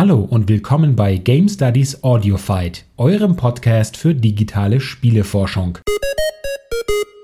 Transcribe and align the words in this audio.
Hallo 0.00 0.20
und 0.20 0.48
willkommen 0.48 0.94
bei 0.94 1.16
Game 1.16 1.48
Studies 1.48 2.04
Audio 2.04 2.36
Fight, 2.36 2.84
eurem 2.98 3.34
Podcast 3.34 3.96
für 3.96 4.14
digitale 4.14 4.78
Spieleforschung. 4.78 5.78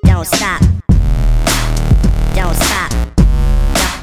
Don't 0.02 0.24
stop. 0.24 0.58
Don't 2.34 2.52
stop. 2.56 2.90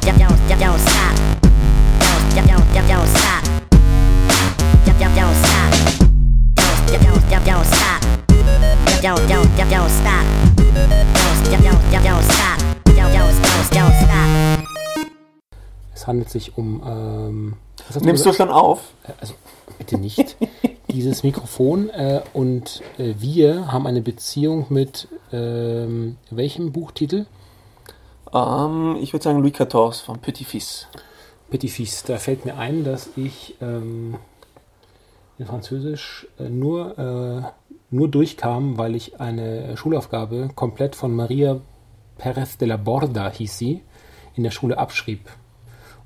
Don't, 0.06 0.18
don't, 0.18 0.40
don't, 0.48 0.62
don't 0.62 0.80
stop. 0.80 1.16
Don't, 2.00 2.48
don't, 2.48 2.64
don't, 2.74 2.88
don't 2.88 3.08
stop. 3.10 3.44
Don't, 4.86 5.00
don't, 5.02 5.16
don't 5.18 5.36
stop. 5.36 5.72
Don't, 6.56 7.04
don't, 7.04 7.30
don't, 7.30 7.46
don't 7.46 7.66
stop. 7.66 8.00
Don't, 9.02 9.20
don't, 9.28 9.58
don't, 9.58 9.70
don't 9.70 9.90
stop. 9.90 10.24
Don't, 10.56 11.52
don't, 11.52 11.92
don't, 11.92 12.06
don't 12.06 12.24
stop. 12.24 12.58
Don't, 12.86 12.96
don't, 12.96 13.36
don't, 13.74 13.94
stop. 13.94 14.64
Es 15.94 16.08
handelt 16.08 16.30
sich 16.30 16.58
um 16.58 16.82
ähm, 16.88 17.54
Nimmst 18.02 18.26
du 18.26 18.34
schon 18.34 18.50
auf? 18.50 18.94
Äh, 19.04 19.12
also 19.20 19.34
bitte 19.78 19.98
nicht. 19.98 20.38
Dieses 20.90 21.24
Mikrofon 21.24 21.90
äh, 21.90 22.22
und 22.34 22.82
äh, 22.98 23.16
wir 23.18 23.72
haben 23.72 23.88
eine 23.88 24.02
Beziehung 24.02 24.66
mit 24.70 25.08
ähm, 25.32 26.18
welchem 26.30 26.72
Buchtitel? 26.72 27.26
Ähm, 28.34 28.98
ich 29.02 29.14
würde 29.14 29.24
sagen 29.24 29.40
Louis 29.40 29.54
XIV 29.54 30.02
von 30.06 30.20
Petit 30.20 30.48
Fils. 30.48 30.88
Petit 31.50 31.70
Fils, 31.70 32.04
da 32.04 32.18
fällt 32.18 32.46
mir 32.46 32.58
ein, 32.58 32.84
dass 32.84 33.10
ich 33.16 33.56
ähm, 33.62 34.18
in 35.38 35.46
Französisch 35.46 36.28
äh, 36.40 36.50
nur, 36.50 36.98
äh, 37.00 37.74
nur 37.90 38.08
durchkam, 38.10 38.78
weil 38.78 38.96
ich 38.96 39.20
eine 39.20 39.76
Schulaufgabe 39.78 40.50
komplett 40.56 40.96
von 40.96 41.16
Maria 41.16 41.62
Perez 42.18 42.58
de 42.58 42.68
la 42.68 42.78
Borda 42.78 43.32
hieß 43.32 43.58
sie, 43.58 43.82
in 44.36 44.44
der 44.44 44.52
Schule 44.52 44.78
abschrieb 44.78 45.30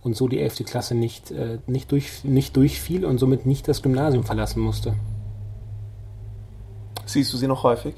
und 0.06 0.16
so 0.16 0.28
die 0.28 0.40
11. 0.40 0.66
Klasse 0.66 0.94
nicht, 0.94 1.32
äh, 1.32 1.58
nicht, 1.66 1.92
durch, 1.92 2.24
nicht 2.24 2.56
durchfiel 2.56 3.06
und 3.06 3.18
somit 3.18 3.48
nicht 3.48 3.68
das 3.68 3.82
Gymnasium 3.82 4.24
verlassen 4.24 4.62
musste. 4.62 4.94
Siehst 7.08 7.34
du 7.34 7.38
sie 7.38 7.48
noch 7.48 7.64
häufig? 7.64 7.96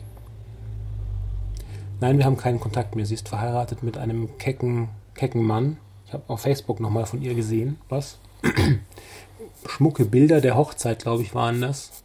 Nein, 1.99 2.17
wir 2.17 2.23
haben 2.23 2.37
keinen 2.37 2.61
Kontakt 2.61 2.95
mehr. 2.95 3.05
Sie 3.05 3.15
ist 3.15 3.27
verheiratet 3.27 3.83
mit 3.83 3.97
einem 3.97 4.37
kecken, 4.37 4.87
kecken 5.15 5.43
Mann. 5.43 5.77
Ich 6.05 6.13
habe 6.13 6.23
auf 6.27 6.41
Facebook 6.41 6.79
nochmal 6.79 7.05
von 7.05 7.21
ihr 7.21 7.35
gesehen. 7.35 7.77
Was? 7.89 8.19
Schmucke 9.67 10.05
Bilder 10.05 10.39
der 10.39 10.55
Hochzeit, 10.55 10.99
glaube 10.99 11.23
ich, 11.23 11.35
waren 11.35 11.59
das. 11.59 12.03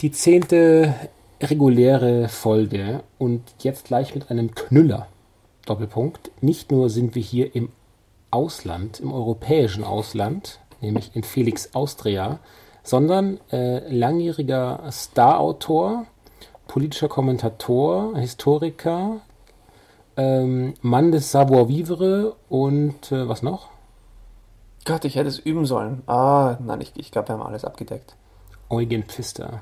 Die 0.00 0.12
zehnte 0.12 0.94
reguläre 1.42 2.28
Folge 2.30 3.02
und 3.18 3.42
jetzt 3.58 3.84
gleich 3.84 4.14
mit 4.14 4.30
einem 4.30 4.54
Knüller. 4.54 5.08
Doppelpunkt. 5.66 6.30
Nicht 6.40 6.70
nur 6.70 6.88
sind 6.88 7.14
wir 7.14 7.22
hier 7.22 7.54
im 7.54 7.68
Ausland, 8.30 9.00
im 9.00 9.12
europäischen 9.12 9.84
Ausland, 9.84 10.60
nämlich 10.80 11.14
in 11.14 11.22
Felix 11.22 11.74
Austria, 11.74 12.38
sondern 12.82 13.38
äh, 13.50 13.88
langjähriger 13.92 14.82
Starautor, 14.90 16.06
politischer 16.66 17.08
Kommentator, 17.08 18.16
Historiker, 18.16 19.20
ähm, 20.16 20.74
Mann 20.82 21.12
des 21.12 21.30
Savoir-vivre 21.30 22.36
und 22.48 23.12
äh, 23.12 23.28
was 23.28 23.42
noch? 23.42 23.68
Gott, 24.84 25.04
ich 25.04 25.16
hätte 25.16 25.28
es 25.28 25.38
üben 25.38 25.66
sollen. 25.66 26.02
Ah, 26.06 26.56
nein, 26.60 26.80
ich, 26.80 26.92
ich 26.96 27.10
glaube, 27.10 27.28
wir 27.28 27.34
haben 27.34 27.42
alles 27.46 27.64
abgedeckt. 27.64 28.16
Eugen 28.68 29.02
Pfister. 29.02 29.60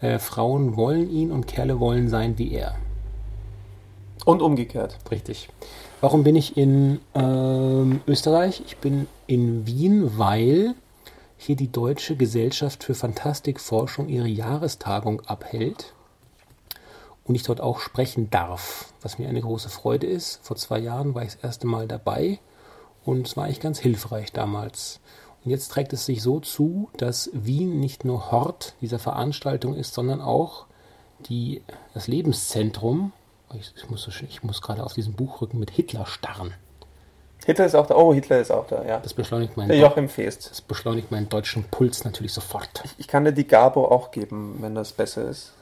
Äh, 0.00 0.18
Frauen 0.18 0.76
wollen 0.76 1.08
ihn 1.10 1.32
und 1.32 1.46
Kerle 1.46 1.80
wollen 1.80 2.08
sein 2.08 2.38
wie 2.38 2.52
er. 2.52 2.76
Und 4.26 4.42
umgekehrt. 4.42 4.98
Richtig. 5.08 5.48
Warum 6.00 6.24
bin 6.24 6.34
ich 6.34 6.56
in 6.56 6.98
ähm, 7.14 8.00
Österreich? 8.08 8.60
Ich 8.66 8.76
bin 8.78 9.06
in 9.28 9.68
Wien, 9.68 10.18
weil 10.18 10.74
hier 11.36 11.54
die 11.54 11.70
Deutsche 11.70 12.16
Gesellschaft 12.16 12.82
für 12.82 12.96
Fantastikforschung 12.96 14.08
ihre 14.08 14.26
Jahrestagung 14.26 15.20
abhält 15.20 15.94
und 17.22 17.36
ich 17.36 17.44
dort 17.44 17.60
auch 17.60 17.78
sprechen 17.78 18.28
darf, 18.28 18.92
was 19.00 19.20
mir 19.20 19.28
eine 19.28 19.42
große 19.42 19.68
Freude 19.68 20.08
ist. 20.08 20.40
Vor 20.42 20.56
zwei 20.56 20.80
Jahren 20.80 21.14
war 21.14 21.22
ich 21.22 21.34
das 21.34 21.44
erste 21.44 21.68
Mal 21.68 21.86
dabei 21.86 22.40
und 23.04 23.28
es 23.28 23.36
war 23.36 23.44
eigentlich 23.44 23.60
ganz 23.60 23.78
hilfreich 23.78 24.32
damals. 24.32 24.98
Und 25.44 25.52
jetzt 25.52 25.68
trägt 25.68 25.92
es 25.92 26.04
sich 26.04 26.20
so 26.20 26.40
zu, 26.40 26.90
dass 26.96 27.30
Wien 27.32 27.78
nicht 27.78 28.04
nur 28.04 28.32
Hort 28.32 28.74
dieser 28.80 28.98
Veranstaltung 28.98 29.76
ist, 29.76 29.94
sondern 29.94 30.20
auch 30.20 30.66
die, 31.28 31.62
das 31.94 32.08
Lebenszentrum 32.08 33.12
ich, 33.54 33.72
ich 33.76 33.88
muss, 33.90 34.08
ich 34.28 34.42
muss 34.42 34.60
gerade 34.60 34.84
auf 34.84 34.92
diesen 34.92 35.14
Buchrücken 35.14 35.58
mit 35.58 35.70
Hitler 35.70 36.06
starren. 36.06 36.54
Hitler 37.44 37.66
ist 37.66 37.74
auch 37.74 37.86
da. 37.86 37.94
Oh, 37.94 38.12
Hitler 38.12 38.40
ist 38.40 38.50
auch 38.50 38.66
da, 38.66 38.84
ja. 38.84 38.98
Das 38.98 39.14
beschleunigt 39.14 39.56
meinen, 39.56 39.68
Der 39.68 39.78
Joachim 39.78 40.08
Feest. 40.08 40.50
Das 40.50 40.60
beschleunigt 40.60 41.10
meinen 41.10 41.28
deutschen 41.28 41.64
Puls 41.64 42.04
natürlich 42.04 42.32
sofort. 42.32 42.82
Ich, 42.84 42.94
ich 42.98 43.08
kann 43.08 43.24
dir 43.24 43.32
die 43.32 43.46
Gabo 43.46 43.84
auch 43.86 44.10
geben, 44.10 44.56
wenn 44.60 44.74
das 44.74 44.92
besser 44.92 45.28
ist. 45.28 45.52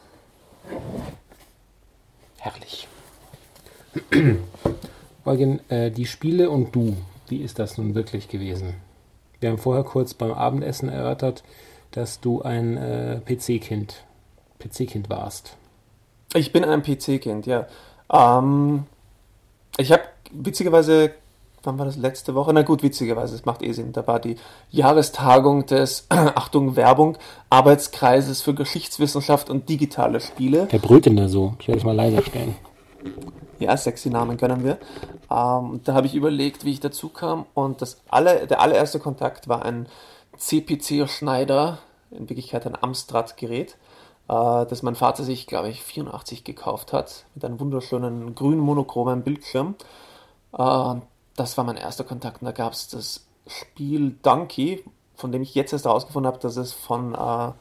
Herrlich. 2.39 2.89
Eugen, 5.27 5.61
äh, 5.69 5.91
die 5.91 6.07
Spiele 6.07 6.51
und 6.51 6.75
du, 6.75 6.97
wie 7.29 7.43
ist 7.43 7.59
das 7.59 7.77
nun 7.77 7.95
wirklich 7.95 8.29
gewesen? 8.29 8.75
Wir 9.41 9.51
haben 9.51 9.59
vorher 9.59 9.85
kurz 9.85 10.15
beim 10.15 10.33
Abendessen 10.33 10.89
erörtert, 10.89 11.45
dass 11.91 12.21
du 12.21 12.43
ein 12.43 12.77
äh, 12.77 13.21
PC-Kind 13.21 14.05
PC-Kind 14.59 15.11
warst. 15.11 15.57
Ich 16.35 16.53
bin 16.53 16.65
ein 16.65 16.83
PC-Kind, 16.83 17.47
ja. 17.47 17.67
Ähm, 18.13 18.85
ich 19.79 19.93
habe 19.93 20.03
witzigerweise, 20.33 21.13
wann 21.63 21.79
war 21.79 21.87
das 21.87 21.97
letzte 21.97 22.35
Woche? 22.35 22.53
Na 22.53 22.63
gut, 22.63 22.83
witzigerweise, 22.83 23.37
es 23.37 23.45
macht 23.45 23.63
eh 23.63 23.73
Sinn. 23.73 23.93
Da 23.93 24.07
war 24.07 24.19
die 24.19 24.37
Jahrestagung 24.71 25.67
des, 25.67 26.07
Achtung, 26.11 26.77
Werbung, 26.77 27.17
Arbeitskreises 27.51 28.43
für 28.43 28.53
Geschichtswissenschaft 28.53 29.49
und 29.49 29.69
digitale 29.69 30.21
Spiele. 30.21 30.67
Wer 30.71 30.81
brüllt 30.81 31.07
denn 31.07 31.17
da 31.17 31.29
so? 31.29 31.55
Ich 31.61 31.69
werde 31.69 31.79
es 31.79 31.85
mal 31.85 31.95
leiser 31.95 32.23
stellen. 32.23 32.57
Ja, 33.61 33.77
sexy 33.77 34.11
Namen 34.11 34.37
können 34.37 34.65
wir. 34.65 34.79
Ähm, 35.31 35.81
da 35.85 35.95
habe 35.95 36.07
ich 36.07 36.15
überlegt, 36.15 36.65
wie 36.65 36.73
ich 36.73 36.81
dazu 36.81 37.09
kam 37.09 37.47
und 37.55 37.81
das 37.81 38.01
alle, 38.09 38.47
der 38.49 38.61
allererste 38.61 38.99
Kontakt 38.99 39.49
war 39.49 39.65
ein 39.65 39.87
CPC-Schneider, 40.37 41.79
in 42.11 42.29
Wirklichkeit 42.29 42.67
ein 42.67 42.77
Amstrad-Gerät 42.81 43.77
äh, 44.29 44.67
das 44.67 44.83
mein 44.83 44.95
Vater 44.95 45.25
sich, 45.25 45.47
glaube 45.47 45.69
ich, 45.69 45.83
84 45.83 46.45
gekauft 46.45 46.93
hat, 46.93 47.27
mit 47.35 47.45
einem 47.45 47.61
wunderschönen 47.61 48.35
grün 48.35 48.59
monochromen 48.59 49.23
Bildschirm. 49.23 49.75
Äh, 50.57 50.95
das 51.37 51.57
war 51.57 51.65
mein 51.65 51.77
erster 51.77 52.05
Kontakt 52.05 52.43
und 52.43 52.47
da 52.47 52.53
gab 52.53 52.73
es 52.73 52.89
das 52.89 53.27
Spiel 53.47 54.17
Donkey, 54.23 54.85
von 55.15 55.33
dem 55.33 55.43
ich 55.43 55.55
jetzt 55.55 55.73
erst 55.73 55.85
herausgefunden 55.85 56.27
habe, 56.27 56.41
dass 56.41 56.57
es 56.57 56.73
von 56.73 57.15
äh, 57.15 57.53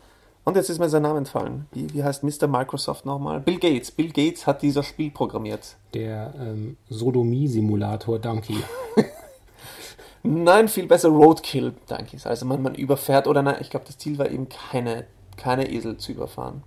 und 0.46 0.58
jetzt 0.58 0.70
ist 0.70 0.80
mir 0.80 0.90
sein 0.90 1.04
Name 1.04 1.20
entfallen. 1.20 1.68
Wie, 1.72 1.94
wie 1.94 2.04
heißt 2.04 2.24
Mr. 2.24 2.48
Microsoft 2.48 3.06
nochmal? 3.06 3.40
Bill 3.40 3.60
Gates. 3.60 3.92
Bill 3.92 4.12
Gates 4.12 4.46
hat 4.46 4.62
dieses 4.62 4.86
Spiel 4.86 5.10
programmiert. 5.10 5.78
Der 5.94 6.34
ähm, 6.38 6.76
Sodomie-Simulator 6.90 8.20
Donkey. 8.20 8.58
Nein, 10.24 10.68
viel 10.68 10.88
besser 10.88 11.10
Roadkill 11.10 11.74
Donkeys. 11.88 12.26
Also 12.26 12.46
man, 12.46 12.62
man 12.62 12.76
überfährt, 12.76 13.28
oder 13.28 13.42
nein, 13.42 13.58
ich 13.60 13.70
glaube, 13.70 13.86
das 13.86 13.98
Ziel 13.98 14.18
war 14.18 14.30
eben 14.30 14.48
keine 14.48 15.06
keine 15.38 15.70
Esel 15.70 15.98
zu 15.98 16.12
überfahren. 16.12 16.64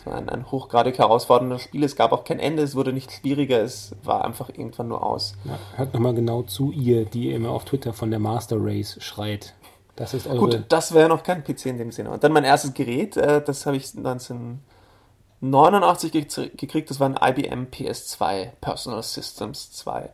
Es 0.00 0.06
war 0.06 0.14
ein, 0.14 0.30
ein 0.30 0.50
hochgradig 0.50 0.98
herausforderndes 0.98 1.62
Spiel. 1.62 1.84
Es 1.84 1.94
gab 1.94 2.10
auch 2.12 2.24
kein 2.24 2.38
Ende, 2.38 2.62
es 2.62 2.74
wurde 2.74 2.94
nicht 2.94 3.12
schwieriger, 3.12 3.60
es 3.60 3.94
war 4.02 4.24
einfach 4.24 4.48
irgendwann 4.48 4.88
nur 4.88 5.04
aus. 5.04 5.34
Ja, 5.44 5.58
hört 5.76 5.92
nochmal 5.92 6.14
genau 6.14 6.40
zu 6.42 6.72
ihr, 6.72 7.04
die 7.04 7.32
immer 7.32 7.50
auf 7.50 7.66
Twitter 7.66 7.92
von 7.92 8.10
der 8.10 8.18
Master 8.18 8.56
Race 8.58 8.96
schreit. 9.00 9.52
Das 9.96 10.14
ist 10.14 10.26
eure 10.26 10.38
Gut, 10.38 10.64
das 10.68 10.94
wäre 10.94 11.10
noch 11.10 11.22
kein 11.22 11.44
PC 11.44 11.66
in 11.66 11.76
dem 11.76 11.92
Sinne. 11.92 12.08
Und 12.10 12.24
dann 12.24 12.32
mein 12.32 12.44
erstes 12.44 12.72
Gerät, 12.72 13.18
äh, 13.18 13.44
das 13.44 13.66
habe 13.66 13.76
ich 13.76 13.94
1989 13.94 16.56
gekriegt, 16.56 16.88
das 16.88 16.98
war 16.98 17.10
ein 17.10 17.18
IBM 17.20 17.66
PS2, 17.66 18.52
Personal 18.62 19.02
Systems 19.02 19.70
2. 19.72 20.08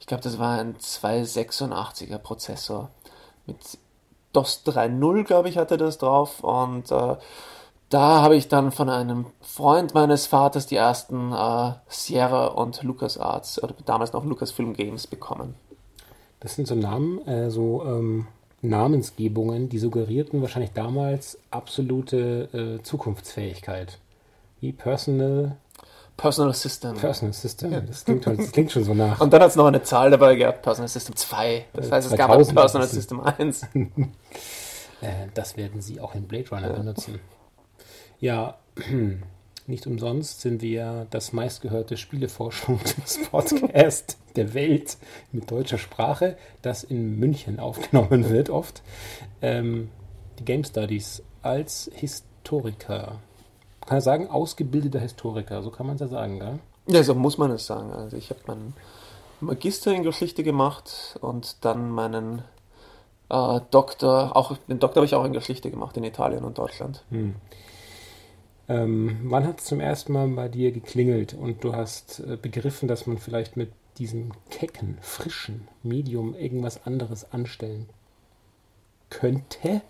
Ich 0.00 0.06
glaube, 0.06 0.22
das 0.22 0.38
war 0.38 0.58
ein 0.58 0.76
286er 0.76 2.18
Prozessor 2.18 2.90
mit 3.46 3.78
DOS 4.34 4.62
3.0, 4.66 5.24
glaube 5.24 5.48
ich, 5.48 5.58
hatte 5.58 5.76
das 5.76 5.98
drauf. 5.98 6.42
Und 6.42 6.90
äh, 6.90 7.16
da 7.88 8.22
habe 8.22 8.36
ich 8.36 8.48
dann 8.48 8.72
von 8.72 8.90
einem 8.90 9.26
Freund 9.40 9.94
meines 9.94 10.26
Vaters 10.26 10.66
die 10.66 10.76
ersten 10.76 11.32
äh, 11.32 11.72
Sierra 11.88 12.46
und 12.46 12.82
LucasArts 12.82 13.62
oder 13.62 13.74
damals 13.84 14.12
noch 14.12 14.24
Lucasfilm 14.24 14.74
Games 14.74 15.06
bekommen. 15.06 15.54
Das 16.40 16.56
sind 16.56 16.66
so 16.66 16.74
Namen, 16.74 17.26
äh, 17.26 17.50
so 17.50 17.84
ähm, 17.84 18.26
Namensgebungen, 18.62 19.68
die 19.68 19.78
suggerierten 19.78 20.40
wahrscheinlich 20.40 20.72
damals 20.72 21.38
absolute 21.50 22.78
äh, 22.80 22.82
Zukunftsfähigkeit. 22.82 23.98
Wie 24.60 24.72
Personal 24.72 25.56
Personal 26.16 26.54
System. 26.54 26.94
Personal 26.94 27.32
System, 27.32 27.72
ja. 27.72 27.80
das, 27.80 28.04
klingt, 28.04 28.26
das 28.26 28.52
klingt 28.52 28.72
schon 28.72 28.84
so 28.84 28.94
nach. 28.94 29.20
Und 29.20 29.32
dann 29.32 29.42
hat 29.42 29.50
es 29.50 29.56
noch 29.56 29.66
eine 29.66 29.82
Zahl 29.82 30.10
dabei 30.10 30.36
gehabt, 30.36 30.62
Personal 30.62 30.88
System 30.88 31.16
2. 31.16 31.66
Das 31.72 31.90
heißt, 31.90 32.10
es 32.10 32.16
gab 32.16 32.30
ein 32.30 32.46
Personal 32.46 32.88
System 32.88 33.20
1. 33.20 33.66
Äh, 35.00 35.26
das 35.34 35.56
werden 35.58 35.82
sie 35.82 36.00
auch 36.00 36.14
in 36.14 36.26
Blade 36.26 36.48
Runner 36.50 36.70
benutzen. 36.70 37.20
Ja, 38.20 38.56
Nicht 39.66 39.86
umsonst 39.86 40.42
sind 40.42 40.60
wir 40.60 41.06
das 41.08 41.32
meistgehörte 41.32 41.96
Spieleforschungspodcast 41.96 44.18
der 44.36 44.52
Welt 44.52 44.98
mit 45.32 45.50
deutscher 45.50 45.78
Sprache, 45.78 46.36
das 46.60 46.84
in 46.84 47.18
München 47.18 47.58
aufgenommen 47.58 48.28
wird 48.28 48.50
oft. 48.50 48.82
Ähm, 49.40 49.88
die 50.38 50.44
Game 50.44 50.64
Studies 50.64 51.22
als 51.40 51.90
Historiker. 51.94 53.22
Kann 53.86 53.98
er 53.98 54.02
sagen, 54.02 54.28
ausgebildeter 54.28 55.00
Historiker, 55.00 55.62
so 55.62 55.70
kann 55.70 55.86
man 55.86 55.96
es 55.96 56.00
ja 56.00 56.08
sagen, 56.08 56.38
gell? 56.38 56.58
Ja, 56.86 57.02
so 57.02 57.14
muss 57.14 57.38
man 57.38 57.50
es 57.50 57.66
sagen. 57.66 57.92
Also 57.92 58.16
ich 58.16 58.30
habe 58.30 58.40
meinen 58.46 58.74
Magister 59.40 59.92
in 59.92 60.02
Geschichte 60.02 60.42
gemacht 60.42 61.18
und 61.20 61.64
dann 61.64 61.90
meinen 61.90 62.42
äh, 63.28 63.60
Doktor, 63.70 64.36
auch 64.36 64.56
den 64.68 64.78
Doktor 64.78 64.96
habe 64.96 65.06
ich 65.06 65.14
auch 65.14 65.24
in 65.24 65.32
Geschichte 65.32 65.70
gemacht 65.70 65.96
in 65.96 66.04
Italien 66.04 66.44
und 66.44 66.58
Deutschland. 66.58 67.04
Hm. 67.10 67.34
Ähm, 68.68 69.20
wann 69.24 69.46
hat 69.46 69.60
es 69.60 69.66
zum 69.66 69.80
ersten 69.80 70.12
Mal 70.12 70.28
bei 70.28 70.48
dir 70.48 70.72
geklingelt 70.72 71.34
und 71.34 71.62
du 71.64 71.74
hast 71.74 72.20
äh, 72.20 72.36
begriffen, 72.40 72.88
dass 72.88 73.06
man 73.06 73.18
vielleicht 73.18 73.56
mit 73.56 73.70
diesem 73.98 74.32
kecken, 74.50 74.98
frischen 75.02 75.68
Medium 75.82 76.34
irgendwas 76.34 76.86
anderes 76.86 77.30
anstellen 77.32 77.88
könnte, 79.10 79.82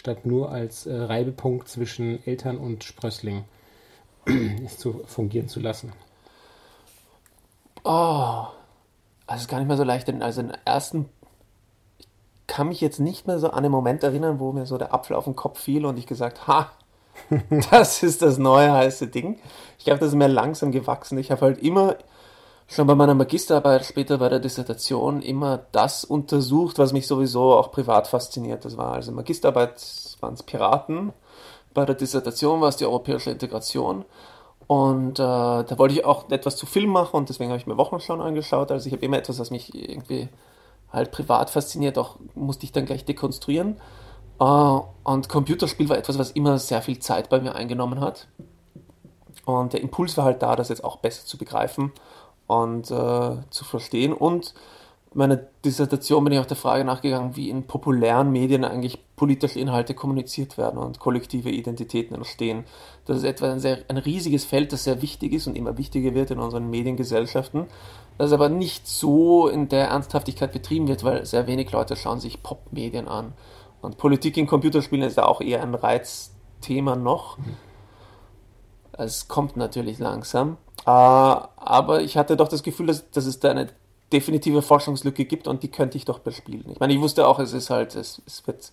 statt 0.00 0.24
nur 0.24 0.50
als 0.50 0.86
äh, 0.86 0.96
Reibepunkt 0.96 1.68
zwischen 1.68 2.24
Eltern 2.26 2.56
und 2.56 2.84
Sprössling 2.84 3.44
zu 4.78 5.02
fungieren 5.04 5.46
zu 5.46 5.60
lassen? 5.60 5.92
Oh, 7.84 8.46
also 9.26 9.42
ist 9.42 9.48
gar 9.48 9.58
nicht 9.58 9.68
mehr 9.68 9.76
so 9.76 9.84
leicht. 9.84 10.08
Also 10.22 10.40
den 10.40 10.52
ersten 10.64 11.10
ich 11.98 12.08
kann 12.46 12.68
mich 12.68 12.80
jetzt 12.80 12.98
nicht 12.98 13.26
mehr 13.26 13.38
so 13.38 13.50
an 13.50 13.62
den 13.62 13.70
Moment 13.70 14.02
erinnern, 14.02 14.40
wo 14.40 14.52
mir 14.52 14.64
so 14.64 14.78
der 14.78 14.94
Apfel 14.94 15.14
auf 15.16 15.24
den 15.24 15.36
Kopf 15.36 15.60
fiel 15.60 15.84
und 15.84 15.98
ich 15.98 16.06
gesagt, 16.06 16.48
ha, 16.48 16.70
das 17.70 18.02
ist 18.02 18.22
das 18.22 18.38
neue 18.38 18.72
heiße 18.72 19.06
Ding. 19.08 19.38
Ich 19.78 19.84
glaube, 19.84 20.00
das 20.00 20.08
ist 20.08 20.14
mir 20.14 20.28
langsam 20.28 20.72
gewachsen. 20.72 21.18
Ich 21.18 21.30
habe 21.30 21.42
halt 21.42 21.58
immer, 21.58 21.96
schon 22.70 22.86
bei 22.86 22.94
meiner 22.94 23.14
Magisterarbeit, 23.14 23.84
später 23.84 24.18
bei 24.18 24.28
der 24.28 24.38
Dissertation, 24.38 25.22
immer 25.22 25.58
das 25.72 26.04
untersucht, 26.04 26.78
was 26.78 26.92
mich 26.92 27.06
sowieso 27.06 27.54
auch 27.54 27.72
privat 27.72 28.06
fasziniert. 28.06 28.64
Das 28.64 28.76
war 28.76 28.92
also 28.92 29.10
Magisterarbeit, 29.10 29.82
waren 30.20 30.34
es 30.34 30.42
Piraten. 30.44 31.12
Bei 31.74 31.84
der 31.84 31.96
Dissertation 31.96 32.60
war 32.60 32.68
es 32.68 32.76
die 32.76 32.86
europäische 32.86 33.30
Integration. 33.30 34.04
Und 34.68 35.18
äh, 35.18 35.22
da 35.22 35.74
wollte 35.78 35.94
ich 35.94 36.04
auch 36.04 36.30
etwas 36.30 36.56
zu 36.56 36.64
Film 36.64 36.90
machen 36.90 37.16
und 37.16 37.28
deswegen 37.28 37.50
habe 37.50 37.58
ich 37.58 37.66
mir 37.66 37.76
Wochen 37.76 37.98
schon 37.98 38.20
angeschaut. 38.20 38.70
Also 38.70 38.86
ich 38.86 38.92
habe 38.92 39.04
immer 39.04 39.18
etwas, 39.18 39.40
was 39.40 39.50
mich 39.50 39.74
irgendwie 39.74 40.28
halt 40.92 41.10
privat 41.10 41.50
fasziniert, 41.50 41.98
auch 41.98 42.16
musste 42.36 42.64
ich 42.64 42.72
dann 42.72 42.86
gleich 42.86 43.04
dekonstruieren. 43.04 43.78
Uh, 44.40 44.84
und 45.02 45.28
Computerspiel 45.28 45.88
war 45.88 45.98
etwas, 45.98 46.18
was 46.18 46.30
immer 46.30 46.58
sehr 46.58 46.82
viel 46.82 47.00
Zeit 47.00 47.28
bei 47.28 47.40
mir 47.40 47.56
eingenommen 47.56 48.00
hat. 48.00 48.28
Und 49.44 49.72
der 49.72 49.82
Impuls 49.82 50.16
war 50.16 50.24
halt 50.24 50.40
da, 50.40 50.54
das 50.54 50.68
jetzt 50.68 50.84
auch 50.84 50.96
besser 50.98 51.26
zu 51.26 51.36
begreifen 51.36 51.92
und 52.50 52.90
uh, 52.90 53.38
zu 53.50 53.64
verstehen. 53.64 54.12
Und 54.12 54.54
meine 55.14 55.46
Dissertation 55.64 56.24
bin 56.24 56.32
ich 56.32 56.40
auch 56.40 56.46
der 56.46 56.56
Frage 56.56 56.84
nachgegangen, 56.84 57.36
wie 57.36 57.48
in 57.48 57.68
populären 57.68 58.32
Medien 58.32 58.64
eigentlich 58.64 58.98
politische 59.14 59.60
Inhalte 59.60 59.94
kommuniziert 59.94 60.58
werden 60.58 60.78
und 60.78 60.98
kollektive 60.98 61.50
Identitäten 61.50 62.16
entstehen. 62.16 62.64
Das 63.06 63.18
ist 63.18 63.24
etwa 63.24 63.52
ein, 63.52 63.60
sehr, 63.60 63.78
ein 63.86 63.98
riesiges 63.98 64.44
Feld, 64.44 64.72
das 64.72 64.82
sehr 64.82 65.00
wichtig 65.00 65.32
ist 65.32 65.46
und 65.46 65.56
immer 65.56 65.78
wichtiger 65.78 66.12
wird 66.14 66.32
in 66.32 66.40
unseren 66.40 66.70
Mediengesellschaften, 66.70 67.66
das 68.18 68.32
aber 68.32 68.48
nicht 68.48 68.88
so 68.88 69.46
in 69.46 69.68
der 69.68 69.88
Ernsthaftigkeit 69.88 70.52
betrieben 70.52 70.88
wird, 70.88 71.04
weil 71.04 71.24
sehr 71.26 71.46
wenig 71.46 71.70
Leute 71.70 71.94
schauen 71.94 72.18
sich 72.18 72.42
Popmedien 72.42 73.06
an. 73.06 73.32
Und 73.80 73.96
Politik 73.96 74.36
in 74.36 74.48
Computerspielen 74.48 75.06
ist 75.06 75.18
ja 75.18 75.26
auch 75.26 75.40
eher 75.40 75.62
ein 75.62 75.74
Reizthema 75.76 76.96
noch. 76.96 77.38
Es 78.92 79.28
kommt 79.28 79.56
natürlich 79.56 79.98
langsam. 79.98 80.56
Äh, 80.86 80.90
aber 80.90 82.02
ich 82.02 82.16
hatte 82.16 82.36
doch 82.36 82.48
das 82.48 82.62
Gefühl, 82.62 82.86
dass, 82.86 83.10
dass 83.10 83.26
es 83.26 83.40
da 83.40 83.50
eine 83.50 83.68
definitive 84.12 84.62
Forschungslücke 84.62 85.24
gibt 85.24 85.46
und 85.46 85.62
die 85.62 85.68
könnte 85.68 85.96
ich 85.96 86.04
doch 86.04 86.18
bespielen. 86.18 86.64
Ich 86.72 86.80
meine, 86.80 86.92
ich 86.92 87.00
wusste 87.00 87.26
auch, 87.26 87.38
es 87.38 87.52
ist 87.52 87.70
halt, 87.70 87.94
es, 87.94 88.22
es 88.26 88.46
wird 88.46 88.72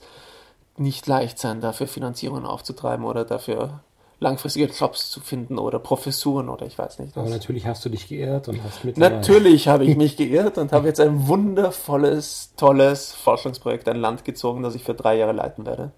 nicht 0.78 1.08
leicht 1.08 1.40
sein, 1.40 1.62
dafür 1.62 1.88
Finanzierungen 1.88 2.46
aufzutreiben 2.46 3.06
oder 3.06 3.26
dafür 3.26 3.82
langfristige 4.20 4.66
Jobs 4.66 5.12
zu 5.12 5.20
finden 5.20 5.60
oder 5.60 5.80
Professuren 5.80 6.50
oder 6.50 6.66
ich 6.66 6.78
weiß 6.78 7.00
nicht. 7.00 7.16
Was. 7.16 7.22
Aber 7.22 7.30
natürlich 7.30 7.68
hast 7.68 7.86
du 7.86 7.90
dich 7.90 8.08
geirrt 8.08 8.48
und 8.48 8.64
hast 8.64 8.84
mit. 8.84 8.98
Natürlich 8.98 9.68
habe 9.68 9.86
ich 9.86 9.96
mich 9.96 10.18
geirrt 10.18 10.58
und 10.58 10.72
habe 10.72 10.88
jetzt 10.88 11.00
ein 11.00 11.28
wundervolles, 11.28 12.54
tolles 12.58 13.14
Forschungsprojekt 13.14 13.88
an 13.88 13.98
Land 13.98 14.26
gezogen, 14.26 14.64
das 14.64 14.76
ich 14.76 14.84
für 14.84 14.96
drei 14.96 15.18
Jahre 15.18 15.34
leiten 15.34 15.66
werde. 15.66 15.92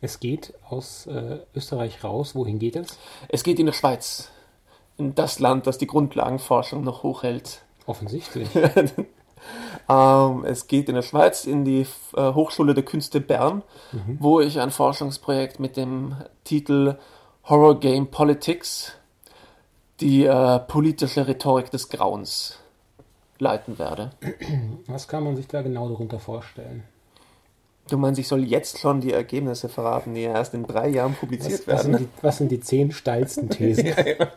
Es 0.00 0.18
geht 0.18 0.54
aus 0.68 1.06
äh, 1.06 1.40
Österreich 1.54 2.02
raus. 2.02 2.34
Wohin 2.34 2.58
geht 2.58 2.74
es? 2.74 2.98
Es 3.28 3.42
geht 3.42 3.58
in 3.58 3.66
die 3.66 3.72
Schweiz. 3.72 4.30
In 5.00 5.14
das 5.14 5.38
Land, 5.38 5.66
das 5.66 5.78
die 5.78 5.86
Grundlagenforschung 5.86 6.84
noch 6.84 7.02
hochhält. 7.02 7.62
Offensichtlich. 7.86 8.50
ähm, 9.88 10.44
es 10.44 10.66
geht 10.66 10.90
in 10.90 10.94
der 10.94 11.00
Schweiz 11.00 11.46
in 11.46 11.64
die 11.64 11.86
äh, 12.14 12.34
Hochschule 12.34 12.74
der 12.74 12.84
Künste 12.84 13.22
Bern, 13.22 13.62
mhm. 13.92 14.18
wo 14.20 14.40
ich 14.40 14.60
ein 14.60 14.70
Forschungsprojekt 14.70 15.58
mit 15.58 15.78
dem 15.78 16.16
Titel 16.44 16.98
Horror 17.44 17.80
Game 17.80 18.08
Politics, 18.08 18.92
die 20.00 20.26
äh, 20.26 20.58
politische 20.58 21.26
Rhetorik 21.26 21.70
des 21.70 21.88
Grauens 21.88 22.58
leiten 23.38 23.78
werde. 23.78 24.10
Was 24.86 25.08
kann 25.08 25.24
man 25.24 25.34
sich 25.34 25.48
da 25.48 25.62
genau 25.62 25.88
darunter 25.88 26.18
vorstellen? 26.18 26.82
Du 27.88 27.96
meinst, 27.96 28.20
ich 28.20 28.28
soll 28.28 28.44
jetzt 28.44 28.78
schon 28.78 29.00
die 29.00 29.12
Ergebnisse 29.12 29.68
verraten, 29.68 30.14
die 30.14 30.20
erst 30.20 30.54
in 30.54 30.64
drei 30.64 30.88
Jahren 30.88 31.14
publiziert 31.14 31.66
was, 31.66 31.66
werden? 31.66 31.92
Was 31.92 31.98
sind, 31.98 31.98
die, 32.00 32.22
was 32.22 32.38
sind 32.38 32.52
die 32.52 32.60
zehn 32.60 32.92
steilsten 32.92 33.48
Thesen? 33.50 33.86
ja, 33.86 34.06
ja. 34.06 34.28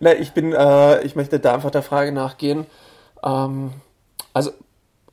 Na, 0.00 0.14
ich 0.14 0.32
bin, 0.32 0.52
äh, 0.52 1.02
ich 1.02 1.16
möchte 1.16 1.40
da 1.40 1.54
einfach 1.54 1.70
der 1.70 1.82
Frage 1.82 2.12
nachgehen. 2.12 2.66
Ähm, 3.22 3.72
also 4.32 4.52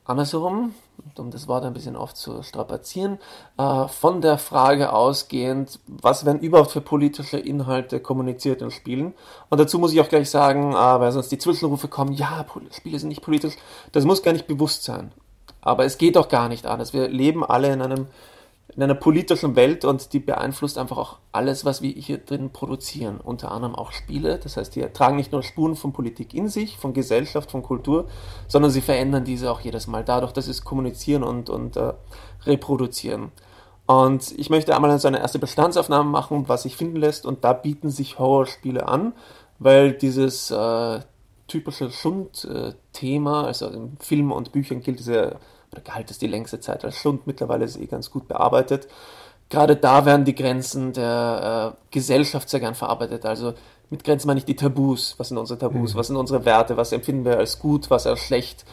andersherum, 0.06 0.74
um 1.18 1.32
das 1.32 1.48
Wort 1.48 1.66
ein 1.66 1.74
bisschen 1.74 1.96
aufzustrapazieren, 1.96 3.20
äh, 3.58 3.88
von 3.88 4.22
der 4.22 4.38
Frage 4.38 4.94
ausgehend, 4.94 5.80
was 5.88 6.26
werden 6.26 6.40
überhaupt 6.40 6.72
für 6.72 6.82
politische 6.82 7.38
Inhalte 7.38 8.00
kommuniziert 8.00 8.62
in 8.62 8.72
Spielen? 8.72 9.14
Und 9.50 9.60
dazu 9.60 9.80
muss 9.80 9.94
ich 9.94 10.02
auch 10.02 10.10
gleich 10.10 10.30
sagen, 10.30 10.72
äh, 10.72 10.76
weil 10.76 11.12
sonst 11.12 11.32
die 11.32 11.38
Zwischenrufe 11.38 11.88
kommen, 11.88 12.14
ja, 12.14 12.46
Spiele 12.72 13.00
sind 13.00 13.10
nicht 13.10 13.22
politisch, 13.22 13.56
das 13.92 14.06
muss 14.06 14.24
gar 14.24 14.34
nicht 14.34 14.48
bewusst 14.48 14.84
sein. 14.84 15.12
Aber 15.62 15.84
es 15.86 15.98
geht 15.98 16.16
doch 16.16 16.30
gar 16.30 16.48
nicht 16.48 16.66
anders. 16.66 16.94
Wir 16.94 17.10
leben 17.10 17.44
alle 17.44 17.74
in 17.74 17.82
einem 17.82 18.08
in 18.78 18.84
einer 18.84 18.94
politischen 18.94 19.56
Welt 19.56 19.86
und 19.86 20.14
die 20.14 20.20
beeinflusst 20.20 20.78
einfach 20.78 20.98
auch 20.98 21.18
alles, 21.32 21.66
was 21.66 21.82
wir 21.82 21.90
hier 21.94 22.20
drin 22.20 22.52
produzieren. 22.52 23.20
Unter 23.20 23.52
anderem 23.52 23.74
auch 23.74 23.92
Spiele. 23.92 24.38
Das 24.38 24.56
heißt, 24.56 24.76
die 24.76 24.82
tragen 24.94 25.16
nicht 25.16 25.32
nur 25.32 25.42
Spuren 25.42 25.76
von 25.76 25.94
Politik 25.94 26.36
in 26.36 26.48
sich, 26.48 26.78
von 26.78 26.94
Gesellschaft, 26.94 27.50
von 27.50 27.64
Kultur, 27.64 28.06
sondern 28.48 28.70
sie 28.70 28.82
verändern 28.82 29.24
diese 29.24 29.50
auch 29.50 29.62
jedes 29.62 29.88
Mal 29.88 30.04
dadurch, 30.04 30.32
dass 30.32 30.46
sie 30.46 30.52
es 30.52 30.64
kommunizieren 30.64 31.24
und, 31.24 31.50
und 31.50 31.76
äh, 31.76 31.94
reproduzieren. 32.46 33.32
Und 33.88 34.38
ich 34.38 34.52
möchte 34.52 34.76
einmal 34.76 35.00
so 35.00 35.08
eine 35.08 35.22
erste 35.22 35.40
Bestandsaufnahme 35.40 36.12
machen, 36.12 36.48
was 36.48 36.62
sich 36.62 36.76
finden 36.76 36.98
lässt. 36.98 37.26
Und 37.26 37.44
da 37.44 37.54
bieten 37.54 37.90
sich 37.90 38.20
Horrorspiele 38.20 38.88
an, 38.88 39.14
weil 39.58 39.94
dieses 39.94 40.52
äh, 40.52 41.00
typische 41.48 41.90
Schund-Thema, 41.90 43.46
also 43.46 43.70
in 43.70 43.98
Filmen 44.00 44.32
und 44.32 44.52
Büchern 44.52 44.82
gilt 44.82 45.00
diese 45.00 45.38
oder 45.72 45.82
galt 45.82 46.12
es 46.12 46.18
die 46.18 46.28
längste 46.28 46.60
Zeit 46.60 46.86
als 46.86 46.98
Schund, 46.98 47.28
mittlerweile 47.28 47.66
ist 47.66 47.76
es 47.76 47.82
eh 47.82 47.86
ganz 47.86 48.12
gut 48.12 48.28
bearbeitet. 48.28 48.88
Gerade 49.50 49.76
da 49.76 50.06
werden 50.06 50.26
die 50.26 50.36
Grenzen 50.36 50.94
der 50.94 51.74
äh, 51.74 51.86
Gesellschaft 51.92 52.50
sehr 52.50 52.60
gern 52.60 52.76
verarbeitet. 52.76 53.26
Also 53.26 53.54
mit 53.90 54.04
Grenzen 54.04 54.28
meine 54.28 54.40
ich 54.40 54.46
die 54.46 54.56
Tabus. 54.56 55.16
Was 55.18 55.30
sind 55.30 55.38
unsere 55.38 55.58
Tabus? 55.58 55.94
Mhm. 55.94 55.98
Was 55.98 56.08
sind 56.08 56.18
unsere 56.18 56.44
Werte? 56.44 56.76
Was 56.76 56.92
empfinden 56.92 57.24
wir 57.24 57.38
als 57.38 57.60
gut? 57.60 57.90
Was 57.90 58.06
als 58.06 58.20
schlecht? 58.20 58.66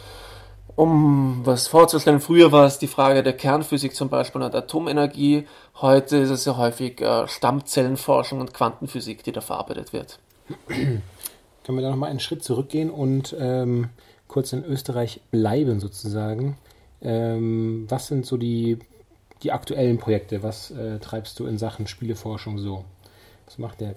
Um 0.76 1.42
was 1.44 1.68
vorzustellen, 1.68 2.20
früher 2.20 2.50
war 2.50 2.66
es 2.66 2.78
die 2.80 2.88
Frage 2.88 3.22
der 3.22 3.34
Kernphysik 3.34 3.94
zum 3.94 4.08
Beispiel 4.08 4.42
und 4.42 4.54
Atomenergie. 4.54 5.46
Heute 5.80 6.16
ist 6.16 6.30
es 6.30 6.44
ja 6.46 6.56
häufig 6.56 7.00
äh, 7.00 7.28
Stammzellenforschung 7.28 8.40
und 8.40 8.52
Quantenphysik, 8.52 9.22
die 9.22 9.30
da 9.30 9.40
verarbeitet 9.40 9.92
wird. 9.92 10.18
Können 10.66 11.02
wir 11.78 11.82
da 11.82 11.90
nochmal 11.90 12.10
einen 12.10 12.18
Schritt 12.18 12.42
zurückgehen 12.42 12.90
und 12.90 13.36
ähm, 13.38 13.90
kurz 14.26 14.52
in 14.52 14.64
Österreich 14.64 15.20
bleiben 15.30 15.78
sozusagen? 15.78 16.58
Ähm, 17.04 17.86
was 17.88 18.06
sind 18.06 18.26
so 18.26 18.36
die, 18.36 18.78
die 19.42 19.52
aktuellen 19.52 19.98
Projekte? 19.98 20.42
Was 20.42 20.70
äh, 20.70 20.98
treibst 20.98 21.38
du 21.38 21.46
in 21.46 21.58
Sachen 21.58 21.86
Spieleforschung 21.86 22.58
so? 22.58 22.84
Was 23.46 23.58
macht 23.58 23.80
der 23.80 23.94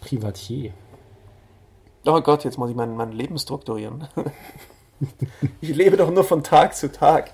Privatier? 0.00 0.72
Oh 2.06 2.20
Gott, 2.20 2.44
jetzt 2.44 2.58
muss 2.58 2.70
ich 2.70 2.76
mein, 2.76 2.96
mein 2.96 3.12
Leben 3.12 3.38
strukturieren. 3.38 4.08
ich 5.60 5.74
lebe 5.74 5.96
doch 5.96 6.10
nur 6.10 6.24
von 6.24 6.42
Tag 6.42 6.74
zu 6.74 6.90
Tag. 6.90 7.30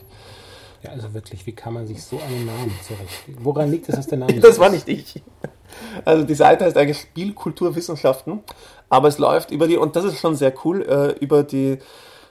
Ja, 0.82 0.92
also 0.92 1.12
wirklich, 1.12 1.46
wie 1.46 1.52
kann 1.52 1.74
man 1.74 1.86
sich 1.86 2.02
so 2.02 2.16
einen 2.16 2.46
Namen 2.46 2.74
zurecht? 2.82 3.42
Woran 3.42 3.70
liegt 3.70 3.90
es, 3.90 3.96
dass 3.96 4.06
der 4.06 4.16
Name 4.16 4.32
Das 4.40 4.58
war 4.58 4.70
nicht 4.70 4.88
ich. 4.88 5.22
Also 6.06 6.24
die 6.24 6.34
Seite 6.34 6.64
heißt 6.64 6.78
eigentlich 6.78 7.00
Spielkulturwissenschaften, 7.00 8.40
aber 8.88 9.08
es 9.08 9.18
läuft 9.18 9.50
über 9.50 9.68
die, 9.68 9.76
und 9.76 9.96
das 9.96 10.06
ist 10.06 10.18
schon 10.18 10.34
sehr 10.34 10.54
cool, 10.64 10.80
äh, 10.80 11.10
über 11.22 11.42
die, 11.42 11.76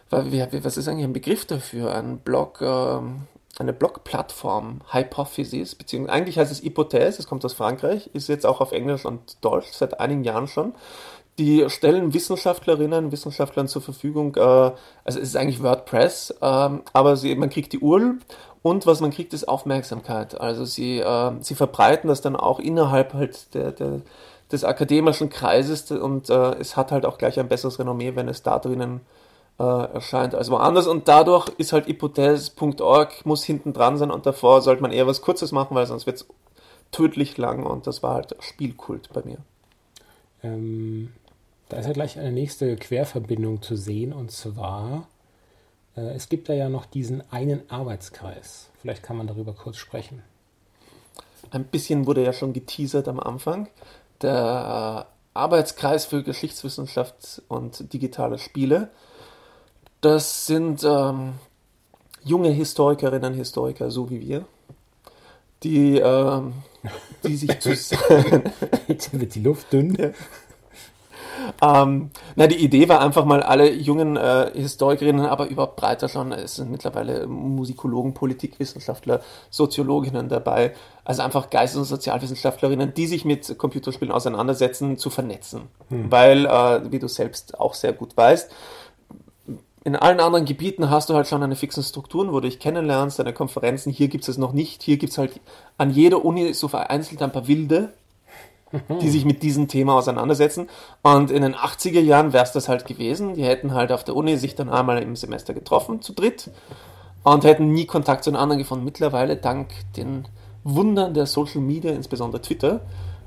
was 0.09 0.77
ist 0.77 0.87
eigentlich 0.87 1.05
ein 1.05 1.13
Begriff 1.13 1.45
dafür? 1.45 1.93
Ein 1.93 2.19
Blog, 2.19 2.61
ähm, 2.61 3.27
eine 3.57 3.73
Blog-Plattform, 3.73 4.81
Hypothesis, 4.91 5.75
beziehungsweise 5.75 6.15
eigentlich 6.15 6.37
heißt 6.37 6.51
es 6.51 6.63
Hypothèse, 6.63 7.17
das 7.17 7.27
kommt 7.27 7.43
aus 7.45 7.53
Frankreich, 7.53 8.09
ist 8.13 8.29
jetzt 8.29 8.45
auch 8.45 8.61
auf 8.61 8.71
Englisch 8.71 9.05
und 9.05 9.37
Deutsch 9.41 9.71
seit 9.71 9.99
einigen 9.99 10.23
Jahren 10.23 10.47
schon. 10.47 10.73
Die 11.37 11.69
stellen 11.69 12.13
Wissenschaftlerinnen, 12.13 13.11
Wissenschaftlern 13.11 13.67
zur 13.67 13.81
Verfügung, 13.81 14.35
äh, 14.35 14.39
also 14.41 15.19
es 15.19 15.29
ist 15.29 15.35
eigentlich 15.35 15.63
WordPress, 15.63 16.31
äh, 16.41 16.69
aber 16.93 17.15
sie, 17.17 17.35
man 17.35 17.49
kriegt 17.49 17.73
die 17.73 17.79
URL 17.79 18.17
und 18.61 18.85
was 18.85 19.01
man 19.01 19.11
kriegt, 19.11 19.33
ist 19.33 19.47
Aufmerksamkeit. 19.47 20.39
Also 20.39 20.65
sie, 20.65 20.99
äh, 20.99 21.31
sie 21.39 21.55
verbreiten 21.55 22.07
das 22.07 22.21
dann 22.21 22.35
auch 22.35 22.59
innerhalb 22.59 23.13
halt 23.13 23.53
der, 23.53 23.71
der, 23.71 24.01
des 24.51 24.63
akademischen 24.63 25.29
Kreises 25.29 25.91
und 25.91 26.29
äh, 26.29 26.55
es 26.55 26.75
hat 26.75 26.91
halt 26.91 27.05
auch 27.05 27.17
gleich 27.17 27.39
ein 27.39 27.47
besseres 27.47 27.79
Renommee, 27.79 28.15
wenn 28.15 28.27
es 28.27 28.41
da 28.43 28.59
drinnen 28.59 29.01
äh, 29.59 29.63
erscheint 29.63 30.35
als 30.35 30.49
woanders 30.49 30.87
und 30.87 31.07
dadurch 31.07 31.49
ist 31.57 31.73
halt 31.73 31.87
hypothese.org 31.87 33.25
muss 33.25 33.43
hinten 33.43 33.73
dran 33.73 33.97
sein 33.97 34.11
und 34.11 34.25
davor 34.25 34.61
sollte 34.61 34.81
man 34.81 34.91
eher 34.91 35.07
was 35.07 35.21
Kurzes 35.21 35.51
machen, 35.51 35.75
weil 35.75 35.85
sonst 35.85 36.05
wird 36.05 36.17
es 36.17 36.27
tödlich 36.91 37.37
lang 37.37 37.63
und 37.63 37.85
das 37.85 38.01
war 38.01 38.15
halt 38.15 38.35
Spielkult 38.39 39.09
bei 39.13 39.21
mir. 39.23 39.37
Ähm, 40.43 41.11
da 41.67 41.77
ist 41.77 41.85
ja 41.85 41.93
gleich 41.93 42.17
eine 42.17 42.31
nächste 42.31 42.75
Querverbindung 42.77 43.61
zu 43.61 43.75
sehen 43.75 44.13
und 44.13 44.31
zwar 44.31 45.07
äh, 45.95 46.13
es 46.15 46.29
gibt 46.29 46.49
da 46.49 46.53
ja 46.53 46.69
noch 46.69 46.85
diesen 46.85 47.21
einen 47.31 47.69
Arbeitskreis. 47.69 48.69
Vielleicht 48.81 49.03
kann 49.03 49.17
man 49.17 49.27
darüber 49.27 49.53
kurz 49.53 49.77
sprechen. 49.77 50.23
Ein 51.51 51.65
bisschen 51.65 52.05
wurde 52.05 52.23
ja 52.23 52.33
schon 52.33 52.53
geteasert 52.53 53.07
am 53.07 53.19
Anfang. 53.19 53.67
Der 54.21 55.05
äh, 55.05 55.37
Arbeitskreis 55.37 56.05
für 56.05 56.23
Geschichtswissenschaft 56.23 57.41
und 57.47 57.91
digitale 57.93 58.37
Spiele 58.37 58.89
das 60.01 60.45
sind 60.45 60.83
ähm, 60.83 61.33
junge 62.23 62.49
Historikerinnen 62.49 63.33
und 63.33 63.37
Historiker, 63.37 63.91
so 63.91 64.09
wie 64.09 64.21
wir, 64.21 64.45
die, 65.63 65.97
ähm, 65.97 66.53
die 67.23 67.35
sich 67.35 67.59
zusammen. 67.59 68.43
Jetzt 68.87 69.17
wird 69.19 69.35
die 69.35 69.41
Luft 69.41 69.71
dünn. 69.73 69.95
Ja. 69.95 70.11
Ähm, 71.61 72.11
na, 72.35 72.47
die 72.47 72.57
Idee 72.57 72.87
war 72.89 73.01
einfach 73.01 73.25
mal 73.25 73.41
alle 73.41 73.71
jungen 73.71 74.17
äh, 74.17 74.51
Historikerinnen, 74.53 75.25
aber 75.25 75.47
überhaupt 75.47 75.75
breiter 75.77 76.09
schon. 76.09 76.31
Es 76.31 76.55
sind 76.55 76.71
mittlerweile 76.71 77.27
Musikologen, 77.27 78.13
Politikwissenschaftler, 78.13 79.21
Soziologinnen 79.49 80.29
dabei. 80.29 80.73
Also 81.03 81.21
einfach 81.21 81.49
Geistes- 81.49 81.79
und 81.79 81.85
Sozialwissenschaftlerinnen, 81.85 82.93
die 82.93 83.07
sich 83.07 83.25
mit 83.25 83.57
Computerspielen 83.57 84.13
auseinandersetzen, 84.13 84.97
zu 84.97 85.09
vernetzen. 85.09 85.63
Hm. 85.89 86.11
Weil, 86.11 86.45
äh, 86.45 86.91
wie 86.91 86.99
du 86.99 87.07
selbst 87.07 87.59
auch 87.59 87.73
sehr 87.73 87.93
gut 87.93 88.15
weißt, 88.15 88.51
in 89.89 89.95
allen 89.95 90.19
anderen 90.19 90.45
Gebieten 90.45 90.91
hast 90.91 91.09
du 91.09 91.15
halt 91.15 91.25
schon 91.25 91.41
eine 91.41 91.55
fixen 91.55 91.81
Strukturen, 91.81 92.31
wo 92.31 92.39
du 92.39 92.47
dich 92.47 92.59
kennenlernst, 92.59 93.17
deine 93.17 93.33
Konferenzen. 93.33 93.91
Hier 93.91 94.07
gibt 94.07 94.27
es 94.27 94.37
noch 94.37 94.53
nicht. 94.53 94.83
Hier 94.83 94.97
gibt 94.97 95.13
es 95.13 95.17
halt 95.17 95.41
an 95.79 95.89
jeder 95.89 96.23
Uni 96.23 96.53
so 96.53 96.67
vereinzelt 96.67 97.23
ein 97.23 97.31
paar 97.31 97.47
Wilde, 97.47 97.93
die 99.01 99.09
sich 99.09 99.25
mit 99.25 99.41
diesem 99.41 99.67
Thema 99.67 99.95
auseinandersetzen. 99.95 100.69
Und 101.01 101.31
in 101.31 101.41
den 101.41 101.55
80er 101.55 102.01
Jahren 102.01 102.33
wäre 102.33 102.43
es 102.43 102.51
das 102.51 102.69
halt 102.69 102.85
gewesen. 102.85 103.33
Die 103.33 103.43
hätten 103.43 103.73
halt 103.73 103.91
auf 103.91 104.03
der 104.03 104.15
Uni 104.15 104.37
sich 104.37 104.53
dann 104.53 104.69
einmal 104.69 105.01
im 105.01 105.15
Semester 105.15 105.55
getroffen, 105.55 106.03
zu 106.03 106.13
dritt, 106.13 106.51
und 107.23 107.43
hätten 107.43 107.73
nie 107.73 107.85
Kontakt 107.85 108.23
zu 108.23 108.29
den 108.29 108.37
anderen 108.37 108.59
gefunden. 108.59 108.85
Mittlerweile, 108.85 109.37
dank 109.37 109.69
den 109.97 110.27
Wundern 110.63 111.15
der 111.15 111.25
Social 111.25 111.61
Media, 111.61 111.91
insbesondere 111.91 112.43
Twitter, 112.43 112.81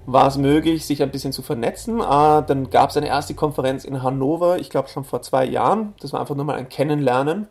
war 0.07 0.27
es 0.27 0.37
möglich, 0.37 0.87
sich 0.87 1.03
ein 1.03 1.11
bisschen 1.11 1.33
zu 1.33 1.43
vernetzen. 1.43 2.01
Äh, 2.01 2.03
dann 2.03 2.71
gab 2.71 2.91
es 2.91 2.97
eine 2.97 3.09
erste 3.09 3.35
Konferenz 3.35 3.85
in 3.85 4.03
Hannover, 4.03 4.59
ich 4.59 4.71
glaube 4.71 4.89
schon 4.89 5.05
vor 5.05 5.23
zwei 5.23 5.45
Jahren. 5.45 5.95
Das 6.01 6.13
war 6.13 6.21
einfach 6.21 6.35
nur 6.35 6.45
mal 6.45 6.57
ein 6.57 6.69
Kennenlernen. 6.69 7.47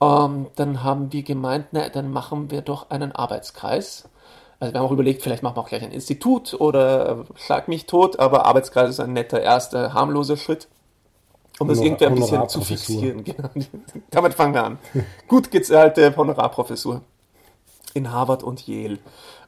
Ähm, 0.00 0.48
dann 0.56 0.82
haben 0.82 1.12
wir 1.12 1.22
gemeint, 1.22 1.66
na, 1.72 1.88
dann 1.88 2.10
machen 2.10 2.50
wir 2.50 2.62
doch 2.62 2.90
einen 2.90 3.12
Arbeitskreis. 3.12 4.08
Also 4.60 4.72
wir 4.72 4.80
haben 4.80 4.86
auch 4.86 4.92
überlegt, 4.92 5.22
vielleicht 5.22 5.42
machen 5.42 5.56
wir 5.56 5.60
auch 5.60 5.68
gleich 5.68 5.82
ein 5.82 5.92
Institut 5.92 6.54
oder 6.54 7.08
äh, 7.08 7.38
schlag 7.38 7.68
mich 7.68 7.86
tot, 7.86 8.18
aber 8.18 8.46
Arbeitskreis 8.46 8.90
ist 8.90 9.00
ein 9.00 9.12
netter 9.12 9.40
erster, 9.40 9.94
harmloser 9.94 10.36
Schritt, 10.36 10.68
um 11.58 11.68
das 11.68 11.80
irgendwie 11.80 12.06
ein 12.06 12.14
bisschen 12.14 12.48
zu 12.48 12.60
fixieren. 12.60 13.24
Genau. 13.24 13.48
Damit 14.10 14.34
fangen 14.34 14.54
wir 14.54 14.64
an. 14.64 14.78
Gut 15.28 15.50
gezahlte 15.50 16.16
Honorarprofessur 16.16 17.02
in 17.94 18.12
Harvard 18.12 18.42
und 18.42 18.66
Yale. 18.66 18.98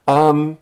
Ähm, 0.06 0.58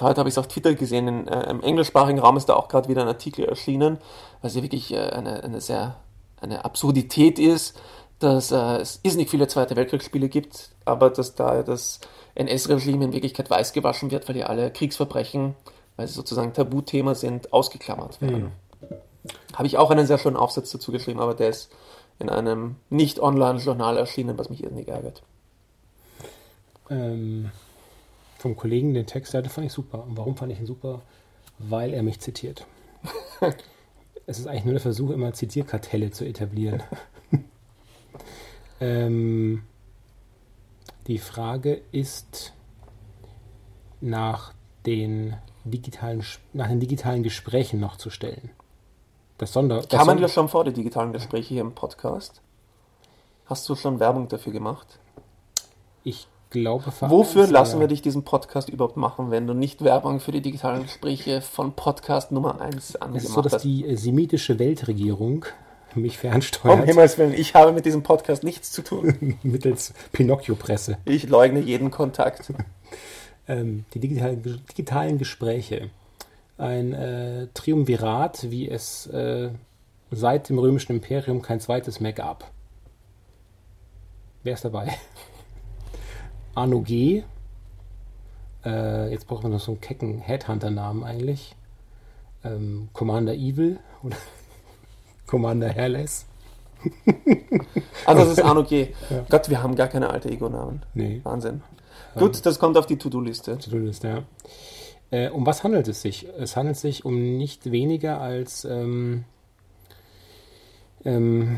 heute 0.02 0.20
habe 0.20 0.30
ich 0.30 0.34
es 0.34 0.38
auf 0.38 0.48
Twitter 0.48 0.74
gesehen, 0.76 1.08
in, 1.08 1.28
äh, 1.28 1.50
im 1.50 1.62
englischsprachigen 1.62 2.20
Raum 2.20 2.38
ist 2.38 2.48
da 2.48 2.56
auch 2.56 2.68
gerade 2.68 2.90
wieder 2.90 3.02
ein 3.02 3.08
Artikel 3.08 3.46
erschienen, 3.46 3.98
was 4.42 4.56
ja 4.56 4.62
wirklich 4.62 4.94
äh, 4.94 5.00
eine, 5.00 5.44
eine 5.44 5.62
sehr 5.62 5.98
eine 6.42 6.66
Absurdität 6.66 7.40
ist, 7.40 7.80
dass 8.20 8.52
äh, 8.52 8.80
es 8.80 9.02
nicht 9.04 9.30
viele 9.30 9.48
Zweite 9.48 9.76
Weltkriegsspiele 9.76 10.30
gibt, 10.30 10.70
aber 10.86 11.10
dass 11.10 11.36
da 11.36 11.64
das 11.64 12.00
NS-Regime 12.36 13.06
in 13.06 13.14
Wirklichkeit 13.14 13.50
weiß 13.50 13.74
gewaschen 13.74 14.12
wird, 14.12 14.28
weil 14.28 14.38
ja 14.38 14.48
alle 14.48 14.72
Kriegsverbrechen, 14.72 15.56
weil 15.96 16.08
sie 16.08 16.14
sozusagen 16.14 16.54
Tabuthema 16.54 17.16
sind, 17.16 17.52
ausgeklammert 17.54 18.22
werden. 18.22 18.52
Mhm. 18.82 18.96
Habe 19.56 19.68
ich 19.68 19.78
auch 19.78 19.90
einen 19.90 20.06
sehr 20.06 20.18
schönen 20.18 20.38
Aufsatz 20.38 20.72
dazu 20.72 20.92
geschrieben, 20.92 21.20
aber 21.20 21.34
der 21.34 21.50
ist 21.50 21.72
in 22.20 22.30
einem 22.30 22.76
nicht-online-Journal 22.90 23.98
erschienen, 23.98 24.38
was 24.38 24.50
mich 24.50 24.64
irrsinnig 24.64 24.88
ärgert. 24.88 25.24
Ähm, 26.90 27.52
vom 28.38 28.56
Kollegen 28.56 28.94
den 28.94 29.06
Text, 29.06 29.34
der 29.34 29.44
fand 29.50 29.68
ich 29.68 29.74
super. 29.74 30.04
Und 30.04 30.18
warum 30.18 30.36
fand 30.36 30.52
ich 30.52 30.60
ihn 30.60 30.66
super? 30.66 31.02
Weil 31.58 31.94
er 31.94 32.04
mich 32.04 32.20
zitiert. 32.20 32.68
es 34.26 34.40
ist 34.40 34.48
eigentlich 34.48 34.66
nur 34.66 34.74
der 34.74 34.82
Versuch, 34.82 35.10
immer 35.12 35.34
Zitierkartelle 35.34 36.12
zu 36.12 36.26
etablieren. 36.26 36.84
ähm, 38.80 39.64
die 41.08 41.18
Frage 41.18 41.82
ist 41.92 42.54
nach 44.02 44.54
den 44.86 45.36
digitalen, 45.64 46.24
nach 46.54 46.68
den 46.68 46.80
digitalen 46.80 47.24
Gesprächen 47.24 47.80
noch 47.80 47.98
zu 47.98 48.10
stellen. 48.10 48.52
Das 49.38 49.54
Sonder, 49.54 49.82
das 49.82 49.90
Kann 49.90 50.08
man 50.08 50.20
ja 50.20 50.30
schon 50.30 50.48
vor 50.48 50.64
die 50.64 50.74
digitalen 50.74 51.12
Gespräche 51.12 51.56
hier 51.56 51.62
im 51.62 51.74
Podcast? 51.74 52.42
Hast 53.46 53.68
du 53.68 53.76
schon 53.76 54.00
Werbung 54.00 54.28
dafür 54.28 54.54
gemacht? 54.54 55.00
Ich 56.04 56.28
glaube, 56.50 56.86
Wofür 57.02 57.48
lassen 57.48 57.80
wir 57.80 57.88
dich 57.88 58.02
diesen 58.02 58.24
Podcast 58.24 58.70
überhaupt 58.70 58.98
machen, 58.98 59.32
wenn 59.32 59.48
du 59.48 59.54
nicht 59.54 59.84
Werbung 59.84 60.20
für 60.20 60.32
die 60.32 60.42
digitalen 60.42 60.84
Gespräche 60.84 61.42
von 61.42 61.74
Podcast 61.74 62.32
Nummer 62.32 62.62
1 62.62 62.96
angemacht 62.96 63.16
hast? 63.16 63.24
Es 63.24 63.30
ist 63.30 63.34
so, 63.34 63.42
dass 63.42 63.54
hast? 63.54 63.64
die 63.64 63.86
äh, 63.86 63.96
semitische 63.96 64.60
Weltregierung 64.60 65.46
mich 65.96 66.18
fernsteuert. 66.18 66.80
Um 66.80 66.86
Himmels 66.86 67.18
Willen, 67.18 67.34
ich 67.34 67.56
habe 67.56 67.72
mit 67.72 67.86
diesem 67.86 68.04
Podcast 68.04 68.44
nichts 68.44 68.72
zu 68.72 68.82
tun. 68.84 69.38
Mittels 69.44 69.94
Pinocchio-Presse. 70.12 70.98
Ich 71.06 71.28
leugne 71.28 71.60
jeden 71.60 71.92
Kontakt. 71.92 72.52
ähm, 73.48 73.86
die 73.94 74.00
digitalen, 74.00 74.62
digitalen 74.70 75.18
Gespräche. 75.18 75.90
Ein 76.58 76.94
äh, 76.94 77.48
Triumvirat, 77.54 78.50
wie 78.50 78.70
es 78.70 79.08
äh, 79.08 79.50
seit 80.12 80.50
dem 80.50 80.60
römischen 80.60 80.94
Imperium 80.94 81.42
kein 81.42 81.60
zweites 81.60 82.00
mehr 82.00 82.14
gab. 82.14 82.52
Wer 84.44 84.54
ist 84.54 84.66
dabei? 84.66 84.94
Arno 86.56 86.82
G. 86.82 87.24
Äh, 88.66 89.12
jetzt 89.12 89.28
braucht 89.28 89.44
man 89.44 89.52
noch 89.52 89.60
so 89.60 89.74
einen 89.74 89.82
kecken 89.82 90.20
Headhunter-Namen 90.20 91.04
eigentlich. 91.04 91.56
Ähm, 92.44 92.90
Commander 92.94 93.34
Evil 93.34 93.80
oder 94.04 94.16
Commander 95.28 95.74
Hairless. 95.74 96.26
also 98.06 98.24
das 98.24 98.38
ist 98.38 98.44
Arno 98.44 98.64
G. 98.64 98.88
Ja. 99.10 99.26
Gott, 99.30 99.50
wir 99.50 99.62
haben 99.62 99.76
gar 99.76 99.88
keine 99.88 100.10
alte 100.10 100.30
Ego-Namen. 100.30 100.84
Nee. 100.94 101.22
Wahnsinn. 101.24 101.62
Ähm, 102.16 102.20
Gut, 102.20 102.46
das 102.46 102.58
kommt 102.60 102.78
auf 102.78 102.86
die 102.86 102.98
To-Do-Liste. 102.98 103.58
To-Do-Liste, 103.58 104.08
ja. 104.08 104.24
Äh, 105.12 105.30
um 105.30 105.46
was 105.46 105.64
handelt 105.64 105.88
es 105.88 106.02
sich? 106.02 106.28
Es 106.38 106.56
handelt 106.56 106.78
sich 106.78 107.06
um 107.06 107.38
nicht 107.38 107.72
weniger 107.72 108.22
als 108.22 108.66
ähm, 108.66 109.26
ähm, 111.04 111.58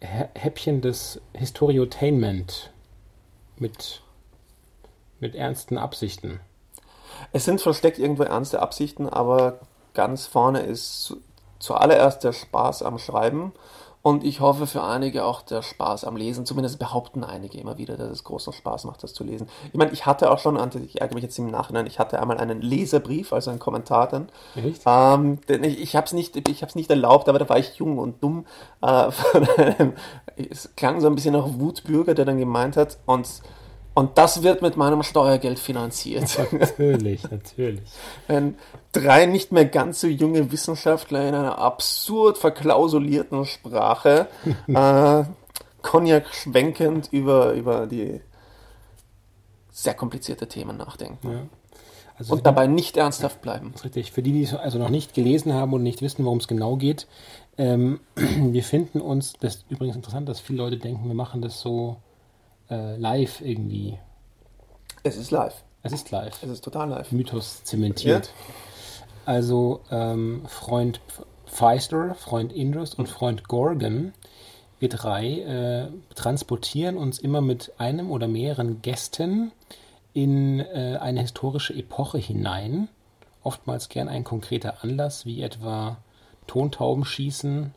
Häppchen 0.00 0.80
des 0.80 1.20
Historiotainment 1.34 2.72
mit 3.58 4.01
mit 5.22 5.36
ernsten 5.36 5.78
Absichten. 5.78 6.40
Es 7.32 7.44
sind 7.44 7.60
versteckt 7.60 7.98
irgendwo 7.98 8.24
ernste 8.24 8.60
Absichten, 8.60 9.08
aber 9.08 9.60
ganz 9.94 10.26
vorne 10.26 10.60
ist 10.60 11.16
zuallererst 11.60 12.24
der 12.24 12.32
Spaß 12.32 12.82
am 12.82 12.98
Schreiben 12.98 13.52
und 14.02 14.24
ich 14.24 14.40
hoffe 14.40 14.66
für 14.66 14.82
einige 14.82 15.24
auch 15.24 15.42
der 15.42 15.62
Spaß 15.62 16.04
am 16.04 16.16
Lesen. 16.16 16.44
Zumindest 16.44 16.80
behaupten 16.80 17.22
einige 17.22 17.56
immer 17.58 17.78
wieder, 17.78 17.96
dass 17.96 18.10
es 18.10 18.24
großen 18.24 18.52
Spaß 18.52 18.82
macht, 18.84 19.04
das 19.04 19.14
zu 19.14 19.22
lesen. 19.22 19.48
Ich 19.68 19.78
meine, 19.78 19.92
ich 19.92 20.06
hatte 20.06 20.28
auch 20.28 20.40
schon, 20.40 20.56
ich 20.82 21.00
ärgere 21.00 21.14
mich 21.14 21.22
jetzt 21.22 21.38
im 21.38 21.52
Nachhinein, 21.52 21.86
ich 21.86 22.00
hatte 22.00 22.20
einmal 22.20 22.38
einen 22.38 22.60
Leserbrief, 22.60 23.32
also 23.32 23.50
einen 23.50 23.60
Kommentar 23.60 24.08
dann. 24.08 24.28
Echt? 24.56 24.82
Ähm, 24.86 25.38
denn 25.48 25.62
ich, 25.62 25.80
ich 25.80 25.94
habe 25.94 26.06
es 26.06 26.12
nicht, 26.12 26.34
nicht 26.74 26.90
erlaubt, 26.90 27.28
aber 27.28 27.38
da 27.38 27.48
war 27.48 27.58
ich 27.58 27.76
jung 27.76 27.98
und 27.98 28.20
dumm. 28.24 28.44
Äh, 28.80 29.10
es 30.50 30.74
klang 30.74 31.00
so 31.00 31.06
ein 31.06 31.14
bisschen 31.14 31.34
nach 31.34 31.46
Wutbürger, 31.46 32.14
der 32.14 32.24
dann 32.24 32.38
gemeint 32.38 32.76
hat, 32.76 32.98
und 33.06 33.28
und 33.94 34.16
das 34.16 34.42
wird 34.42 34.62
mit 34.62 34.76
meinem 34.76 35.02
Steuergeld 35.02 35.58
finanziert. 35.58 36.38
Natürlich, 36.52 37.30
natürlich. 37.30 37.82
Wenn 38.26 38.56
drei 38.92 39.26
nicht 39.26 39.52
mehr 39.52 39.66
ganz 39.66 40.00
so 40.00 40.06
junge 40.06 40.50
Wissenschaftler 40.50 41.28
in 41.28 41.34
einer 41.34 41.58
absurd 41.58 42.38
verklausulierten 42.38 43.44
Sprache 43.44 44.28
äh, 44.68 45.24
Cognac 45.82 46.32
schwenkend 46.34 47.08
über, 47.12 47.52
über 47.52 47.86
die 47.86 48.20
sehr 49.70 49.94
komplizierte 49.94 50.46
Themen 50.48 50.76
nachdenken. 50.76 51.30
Ja. 51.30 51.40
Also 52.16 52.34
und 52.34 52.46
dabei 52.46 52.66
nicht 52.66 52.96
ernsthaft 52.96 53.40
bleiben. 53.42 53.70
Das 53.72 53.80
ist 53.80 53.84
richtig. 53.86 54.12
Für 54.12 54.22
die, 54.22 54.32
die 54.32 54.42
es 54.42 54.54
also 54.54 54.78
noch 54.78 54.90
nicht 54.90 55.14
gelesen 55.14 55.54
haben 55.54 55.72
und 55.72 55.82
nicht 55.82 56.02
wissen, 56.02 56.24
worum 56.24 56.38
es 56.38 56.46
genau 56.46 56.76
geht, 56.76 57.06
ähm, 57.58 58.00
wir 58.14 58.62
finden 58.62 59.00
uns, 59.00 59.34
das 59.40 59.56
ist 59.56 59.64
übrigens 59.70 59.96
interessant, 59.96 60.28
dass 60.28 60.40
viele 60.40 60.58
Leute 60.58 60.78
denken, 60.78 61.08
wir 61.08 61.14
machen 61.14 61.42
das 61.42 61.60
so 61.60 61.96
äh, 62.72 62.96
live 62.96 63.40
irgendwie. 63.40 63.98
Es 65.02 65.16
ist 65.16 65.30
live. 65.30 65.62
Es 65.82 65.92
ist 65.92 66.10
live. 66.10 66.42
Es 66.42 66.48
ist 66.48 66.64
total 66.64 66.88
live. 66.88 67.12
Mythos 67.12 67.64
zementiert. 67.64 68.26
Ja. 68.26 68.54
Also 69.24 69.80
ähm, 69.90 70.42
Freund 70.46 71.00
Pfister, 71.46 72.14
Freund 72.14 72.52
Indus 72.52 72.94
und 72.94 73.08
Freund 73.08 73.46
Gorgon, 73.46 74.14
wir 74.78 74.88
drei 74.88 75.38
äh, 75.40 75.88
transportieren 76.14 76.96
uns 76.96 77.18
immer 77.18 77.40
mit 77.40 77.72
einem 77.78 78.10
oder 78.10 78.26
mehreren 78.26 78.82
Gästen 78.82 79.52
in 80.12 80.60
äh, 80.60 80.98
eine 81.00 81.20
historische 81.20 81.74
Epoche 81.74 82.18
hinein. 82.18 82.88
Oftmals 83.44 83.88
gern 83.88 84.08
ein 84.08 84.24
konkreter 84.24 84.82
Anlass, 84.82 85.26
wie 85.26 85.42
etwa 85.42 85.98
Tontaubenschießen 86.46 87.74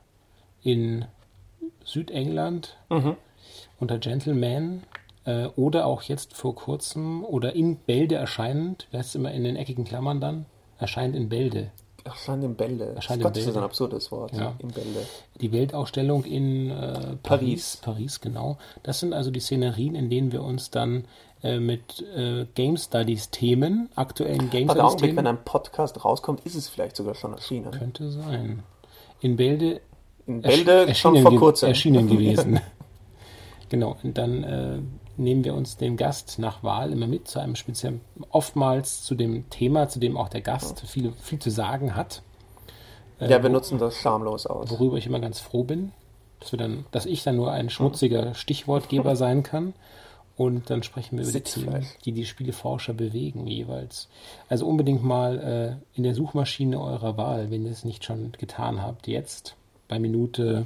in 0.64 1.06
Südengland. 1.84 2.78
Mhm 2.90 3.18
unter 3.80 3.98
Gentleman 3.98 4.84
äh, 5.26 5.48
oder 5.56 5.86
auch 5.86 6.04
jetzt 6.04 6.34
vor 6.36 6.56
kurzem 6.56 7.24
oder 7.24 7.56
in 7.56 7.78
Bälde 7.78 8.16
erscheinend, 8.16 8.88
heißt 8.94 9.10
es 9.10 9.16
immer 9.16 9.32
in 9.32 9.44
den 9.44 9.56
eckigen 9.56 9.84
Klammern 9.84 10.22
dann? 10.22 10.46
Erscheint 10.78 11.16
in 11.16 11.30
Bälde. 11.30 11.72
Erscheint 12.04 12.44
in 12.44 12.56
Bälde. 12.56 12.94
Erscheint 12.96 13.24
Gott, 13.24 13.32
in 13.32 13.34
Bälde. 13.34 13.48
Das 13.48 13.48
ist 13.48 13.58
ein 13.58 13.64
absurdes 13.64 14.12
Wort. 14.12 14.34
Ja. 14.34 14.54
In 14.60 14.70
Bälde. 14.70 15.08
Die 15.42 15.52
Weltausstellung 15.52 16.24
in 16.24 16.70
äh, 16.70 17.16
Paris. 17.24 17.24
Paris. 17.24 17.80
Paris, 17.82 18.22
genau. 18.22 18.58
Das 18.84 19.00
sind 19.00 19.14
also 19.14 19.32
die 19.32 19.40
Szenerien, 19.40 19.96
in 19.96 20.10
denen 20.10 20.32
wir 20.32 20.44
uns 20.44 20.70
dann 20.70 21.06
äh, 21.42 21.60
mit 21.60 22.06
äh, 22.16 22.46
Game 22.54 22.78
Studies 22.78 23.32
Themen, 23.32 23.90
aktuellen 23.96 24.52
Game 24.52 24.68
Studies 24.68 24.84
Augenblick, 24.84 25.10
Themen. 25.12 25.18
Wenn 25.18 25.28
ein 25.28 25.44
Podcast 25.44 26.06
rauskommt, 26.06 26.46
ist 26.46 26.54
es 26.54 26.70
vielleicht 26.70 26.96
sogar 26.96 27.16
schon 27.16 27.34
erschienen. 27.34 27.72
Könnte 27.72 28.12
sein. 28.12 28.62
In 29.22 29.36
Bälde. 29.36 29.82
In 30.28 30.42
Bälde 30.42 30.94
schon 30.94 31.18
vor 31.24 31.36
kurzem. 31.36 31.70
Erschienen 31.70 32.08
gewesen. 32.08 32.60
Genau, 33.76 33.98
und 34.04 34.18
dann 34.18 34.44
äh, 34.46 34.78
nehmen 35.18 35.44
wir 35.44 35.54
uns 35.54 35.76
den 35.76 35.98
Gast 35.98 36.40
nach 36.40 36.64
Wahl 36.64 36.94
immer 36.94 37.08
mit 37.08 37.28
zu 37.28 37.40
einem 37.40 37.58
speziellen, 37.58 38.00
oftmals 38.30 39.04
zu 39.04 39.16
dem 39.16 39.50
Thema, 39.50 39.90
zu 39.90 40.00
dem 40.00 40.16
auch 40.16 40.30
der 40.30 40.40
Gast 40.40 40.80
viel, 40.88 41.12
viel 41.22 41.40
zu 41.40 41.50
sagen 41.50 41.94
hat. 41.94 42.22
Äh, 43.20 43.30
ja, 43.30 43.44
wir 43.44 43.50
nutzen 43.50 43.78
das 43.78 43.98
schamlos 43.98 44.48
aus. 44.48 44.72
Worüber 44.72 44.96
ich 44.96 45.08
immer 45.08 45.20
ganz 45.20 45.42
froh 45.42 45.66
bin, 45.66 45.92
dass, 46.40 46.54
wir 46.54 46.58
dann, 46.58 46.86
dass 46.92 47.06
ich 47.06 47.24
dann 47.24 47.36
nur 47.36 47.52
ein 47.52 47.70
schmutziger 47.70 48.34
Stichwortgeber 48.34 49.16
sein 49.18 49.44
kann. 49.44 49.74
Und 50.38 50.70
dann 50.70 50.82
sprechen 50.82 51.18
wir 51.18 51.26
über 51.26 51.34
die 51.34 51.42
Themen, 51.42 51.86
die 52.06 52.14
die 52.14 52.26
Spieleforscher 52.26 52.94
bewegen 52.94 53.46
jeweils. 53.46 54.08
Also 54.48 54.68
unbedingt 54.68 55.04
mal 55.04 55.82
äh, 55.94 55.98
in 55.98 56.04
der 56.04 56.16
Suchmaschine 56.16 56.80
eurer 56.80 57.18
Wahl, 57.18 57.52
wenn 57.52 57.66
ihr 57.66 57.72
es 57.72 57.84
nicht 57.84 58.06
schon 58.06 58.32
getan 58.38 58.82
habt, 58.82 59.08
jetzt 59.08 59.58
bei 59.90 60.00
Minute, 60.00 60.66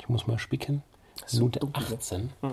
ich 0.00 0.08
muss 0.08 0.26
mal 0.26 0.40
spicken, 0.40 0.82
Minute 1.32 1.60
18. 1.72 2.30
Hm. 2.40 2.52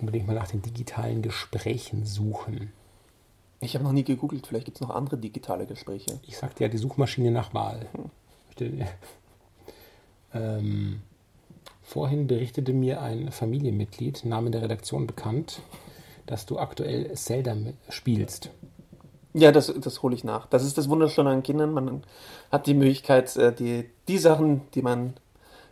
Unbedingt 0.00 0.26
mal 0.26 0.34
nach 0.34 0.48
den 0.48 0.62
digitalen 0.62 1.22
Gesprächen 1.22 2.06
suchen. 2.06 2.72
Ich 3.60 3.74
habe 3.74 3.84
noch 3.84 3.92
nie 3.92 4.04
gegoogelt, 4.04 4.46
vielleicht 4.46 4.64
gibt 4.64 4.78
es 4.78 4.80
noch 4.80 4.90
andere 4.90 5.18
digitale 5.18 5.66
Gespräche. 5.66 6.18
Ich 6.26 6.38
sagte 6.38 6.64
ja 6.64 6.68
die 6.68 6.78
Suchmaschine 6.78 7.30
nach 7.30 7.52
Wahl. 7.52 7.86
Hm. 8.58 8.82
ähm, 10.34 11.02
vorhin 11.82 12.26
berichtete 12.26 12.72
mir 12.72 13.02
ein 13.02 13.30
Familienmitglied, 13.32 14.24
Name 14.24 14.50
der 14.50 14.62
Redaktion 14.62 15.06
bekannt, 15.06 15.60
dass 16.26 16.46
du 16.46 16.58
aktuell 16.58 17.12
Zelda 17.14 17.56
spielst. 17.90 18.50
Ja, 19.32 19.52
das, 19.52 19.72
das 19.80 20.02
hole 20.02 20.14
ich 20.14 20.24
nach. 20.24 20.46
Das 20.46 20.64
ist 20.64 20.76
das 20.76 20.88
Wunderschöne 20.88 21.30
an 21.30 21.42
Kindern. 21.42 21.72
Man 21.72 22.02
hat 22.50 22.66
die 22.66 22.74
Möglichkeit, 22.74 23.36
äh, 23.36 23.52
die, 23.54 23.88
die 24.08 24.18
Sachen, 24.18 24.62
die 24.74 24.82
man 24.82 25.14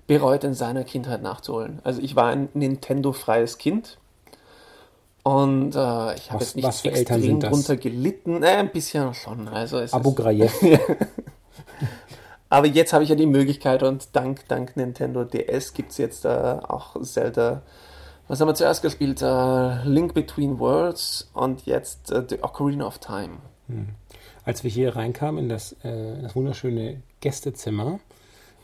bereut 0.08 0.42
in 0.42 0.54
seiner 0.54 0.82
Kindheit 0.82 1.22
nachzuholen. 1.22 1.78
Also 1.84 2.02
ich 2.02 2.16
war 2.16 2.26
ein 2.26 2.48
Nintendo-freies 2.54 3.58
Kind 3.58 3.98
Und 5.22 5.76
äh, 5.76 6.14
ich 6.14 6.32
habe 6.32 6.42
jetzt 6.42 6.56
nicht 6.56 6.64
was 6.64 6.80
für 6.80 6.90
Eltern 6.90 7.18
extrem 7.18 7.40
das? 7.40 7.50
drunter 7.50 7.76
gelitten. 7.76 8.42
Äh, 8.42 8.56
ein 8.56 8.72
bisschen 8.72 9.14
schon. 9.14 9.46
Also 9.46 9.78
es 9.78 9.92
Abu 9.92 10.14
Ghraib. 10.14 10.50
aber 12.48 12.66
jetzt 12.66 12.92
habe 12.92 13.04
ich 13.04 13.10
ja 13.10 13.16
die 13.16 13.26
Möglichkeit 13.26 13.82
und 13.82 14.08
dank, 14.16 14.48
dank 14.48 14.76
Nintendo 14.76 15.24
DS 15.24 15.74
gibt 15.74 15.92
es 15.92 15.98
jetzt 15.98 16.24
äh, 16.24 16.28
auch 16.28 17.00
Zelda. 17.02 17.62
Was 18.28 18.40
haben 18.40 18.48
wir 18.48 18.54
zuerst 18.54 18.80
gespielt? 18.80 19.20
Äh, 19.20 19.84
Link 19.84 20.14
Between 20.14 20.58
Worlds 20.58 21.30
und 21.34 21.66
jetzt 21.66 22.10
äh, 22.10 22.24
The 22.26 22.42
Ocarina 22.42 22.86
of 22.86 22.98
Time. 22.98 23.38
Als 24.44 24.64
wir 24.64 24.70
hier 24.70 24.96
reinkamen 24.96 25.44
in 25.44 25.48
das, 25.50 25.76
äh, 25.84 26.14
in 26.14 26.22
das 26.22 26.34
wunderschöne 26.34 27.02
Gästezimmer, 27.20 28.00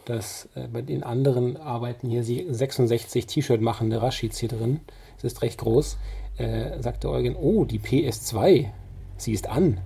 das 0.05 0.49
äh, 0.55 0.69
bei 0.69 0.83
den 0.83 1.03
anderen 1.03 1.57
arbeiten 1.57 2.09
hier 2.09 2.25
sie 2.25 2.47
66 2.49 3.27
T-Shirt 3.27 3.61
machende 3.61 4.03
Rashids 4.03 4.39
hier 4.39 4.49
drin. 4.49 4.81
Es 5.17 5.25
ist 5.25 5.43
recht 5.43 5.59
groß. 5.59 5.97
Äh, 6.37 6.83
sagte 6.83 7.09
Eugen, 7.11 7.37
oh, 7.37 7.65
die 7.65 7.79
PS2, 7.79 8.69
sie 9.17 9.33
ist 9.33 9.49
an. 9.49 9.81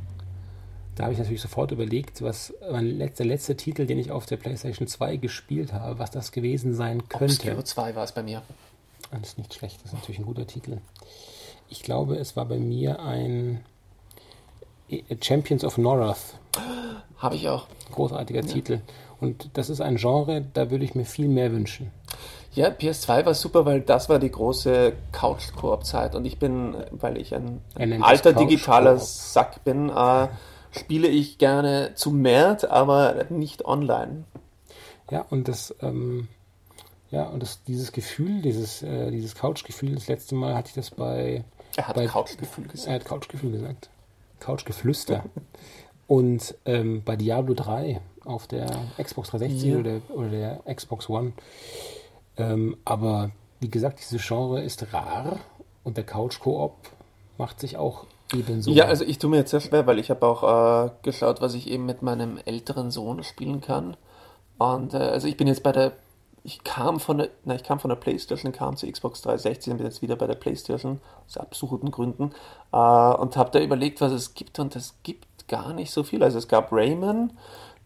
Da 0.99 1.05
habe 1.05 1.13
ich 1.13 1.19
natürlich 1.19 1.43
sofort 1.43 1.71
überlegt, 1.71 2.23
was 2.23 2.53
mein 2.73 2.99
letzter, 2.99 3.23
der 3.23 3.35
letzte 3.35 3.57
Titel, 3.57 3.87
den 3.87 3.99
ich 3.99 4.11
auf 4.11 4.27
der 4.27 4.37
PlayStation 4.37 4.89
2 4.89 5.19
gespielt 5.19 5.73
habe, 5.73 5.99
was 5.99 6.11
das 6.11 6.33
gewesen 6.33 6.75
sein 6.75 7.09
könnte. 7.09 7.35
Obscure 7.35 7.65
2 7.65 7.95
war 7.95 8.05
es 8.05 8.13
bei 8.13 8.23
mir. 8.25 8.43
Das 9.13 9.21
ist 9.29 9.39
nicht 9.39 9.55
schlecht, 9.55 9.77
das 9.77 9.93
ist 9.93 9.93
natürlich 9.93 10.19
ein 10.19 10.27
guter 10.27 10.47
Titel. 10.47 10.79
Ich 11.69 11.83
glaube, 11.83 12.17
es 12.17 12.35
war 12.35 12.47
bei 12.47 12.59
mir 12.59 13.01
ein 13.01 13.61
äh, 14.89 15.03
Champions 15.23 15.65
of 15.65 15.79
Norath. 15.79 16.35
Habe 17.19 17.37
ich 17.37 17.49
auch. 17.49 17.67
Großartiger 17.93 18.43
Titel. 18.43 18.81
Und 19.21 19.51
das 19.55 19.69
ist 19.69 19.81
ein 19.81 19.97
Genre, 19.97 20.45
da 20.53 20.71
würde 20.71 20.85
ich 20.85 20.95
mir 20.95 21.05
viel 21.05 21.29
mehr 21.29 21.53
wünschen. 21.53 21.91
Ja, 22.53 22.69
PS2 22.69 23.27
war 23.27 23.35
super, 23.35 23.67
weil 23.67 23.81
das 23.81 24.09
war 24.09 24.19
die 24.19 24.31
große 24.31 24.93
Couch-Koop-Zeit 25.13 26.15
und 26.15 26.25
ich 26.25 26.39
bin, 26.39 26.77
weil 26.91 27.19
ich 27.19 27.35
ein, 27.35 27.61
ein 27.75 28.03
alter 28.03 28.33
digitaler 28.33 28.99
Sack 28.99 29.65
bin, 29.65 29.91
äh, 29.91 30.29
spiele 30.71 31.09
ich 31.09 31.39
gerne 31.39 31.93
zu 31.95 32.11
Mert, 32.11 32.69
aber 32.69 33.27
nicht 33.29 33.65
online. 33.65 34.25
Ja, 35.11 35.25
und 35.31 35.49
das, 35.49 35.75
ähm, 35.83 36.29
ja, 37.11 37.25
und 37.25 37.43
das, 37.43 37.63
dieses 37.65 37.93
Gefühl, 37.93 38.43
dieses, 38.43 38.83
äh, 38.83 39.11
dieses 39.11 39.35
Couch-Gefühl, 39.35 39.95
das 39.95 40.09
letzte 40.09 40.35
Mal 40.35 40.55
hatte 40.55 40.69
ich 40.69 40.75
das 40.75 40.91
bei, 40.91 41.45
Er 41.77 41.89
hat 41.89 41.97
Couch-Gefühl 41.97 42.67
gesagt. 42.67 42.89
er 42.89 42.95
hat 42.95 43.05
Couch-Gefühl 43.05 43.53
gesagt. 43.53 43.89
Couch-Geflüster. 44.41 45.25
und 46.09 46.57
ähm, 46.65 47.03
bei 47.05 47.15
Diablo 47.15 47.55
3 47.55 48.01
auf 48.25 48.49
der 48.49 48.67
Xbox 49.01 49.31
360 49.31 49.71
Ja. 49.71 49.79
oder, 49.79 50.01
oder 50.09 50.29
der 50.29 50.75
Xbox 50.75 51.09
One. 51.09 51.33
Ähm, 52.37 52.77
aber 52.85 53.31
wie 53.61 53.71
gesagt, 53.71 54.01
dieses 54.01 54.27
Genre 54.27 54.63
ist 54.63 54.93
rar 54.93 55.39
und 55.85 55.97
der 55.97 56.05
Couch-Koop 56.05 56.73
macht 57.37 57.61
sich 57.61 57.77
auch 57.77 58.05
ebenso. 58.35 58.71
Ja, 58.71 58.87
also 58.87 59.05
ich 59.05 59.19
tue 59.19 59.31
mir 59.31 59.37
jetzt 59.39 59.51
sehr 59.51 59.61
schwer, 59.61 59.87
weil 59.87 59.99
ich 59.99 60.11
habe 60.11 60.27
auch 60.27 60.87
äh, 60.87 60.91
geschaut, 61.03 61.41
was 61.41 61.55
ich 61.55 61.69
eben 61.69 61.87
mit 61.87 62.03
meinem 62.03 62.39
älteren 62.45 62.91
Sohn 62.91 63.23
spielen 63.23 63.61
kann. 63.61 63.97
Und 64.59 64.95
äh, 64.95 64.99
also 64.99 65.29
ich 65.29 65.37
bin 65.37 65.47
jetzt 65.47 65.63
bei 65.63 65.73
der, 65.73 65.93
ich 66.45 66.65
kam 66.65 67.01
von 67.01 67.19
der, 67.19 67.29
na, 67.45 67.55
ich 67.55 67.63
kam 67.65 67.81
von 67.81 67.89
der 67.91 67.97
Playstation, 67.97 68.53
kam 68.53 68.77
zur 68.77 68.91
Xbox 68.91 69.23
360 69.23 69.73
und 69.73 69.77
bin 69.79 69.87
jetzt 69.87 70.03
wieder 70.03 70.17
bei 70.17 70.27
der 70.27 70.35
Playstation, 70.35 71.01
aus 71.27 71.37
absurden 71.37 71.91
Gründen, 71.91 72.33
äh, 72.73 72.77
und 72.77 73.37
habe 73.37 73.51
da 73.53 73.61
überlegt, 73.61 74.01
was 74.01 74.13
es 74.13 74.35
gibt 74.35 74.59
und 74.59 74.75
es 74.77 74.95
gibt 75.03 75.27
gar 75.49 75.73
nicht 75.73 75.91
so 75.91 76.03
viel. 76.03 76.23
Also 76.23 76.39
es 76.39 76.49
gab 76.49 76.73
Rayman, 76.73 77.33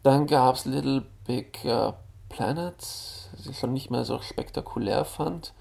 dann 0.03 0.27
gab 0.27 0.57
es 0.57 0.65
Little 0.65 1.05
Big 1.27 1.65
äh, 1.65 1.93
Planet, 2.29 2.75
das 2.79 3.47
ich 3.49 3.59
schon 3.59 3.73
nicht 3.73 3.91
mehr 3.91 4.05
so 4.05 4.21
spektakulär 4.21 5.05
fand. 5.05 5.53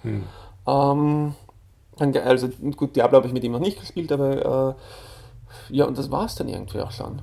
Ähm, 0.67 1.35
dann, 1.97 2.11
ge- 2.11 2.21
also 2.21 2.49
gut, 2.75 2.95
Diablo 2.95 3.17
habe 3.17 3.27
ich 3.27 3.33
mit 3.33 3.43
ihm 3.43 3.51
noch 3.51 3.59
nicht 3.59 3.79
gespielt, 3.79 4.11
aber 4.11 4.75
äh, 5.69 5.75
ja, 5.75 5.85
und 5.85 5.97
das 5.97 6.09
war 6.11 6.25
es 6.25 6.35
dann 6.35 6.47
irgendwie 6.47 6.79
auch 6.81 6.91
schon. 6.91 7.21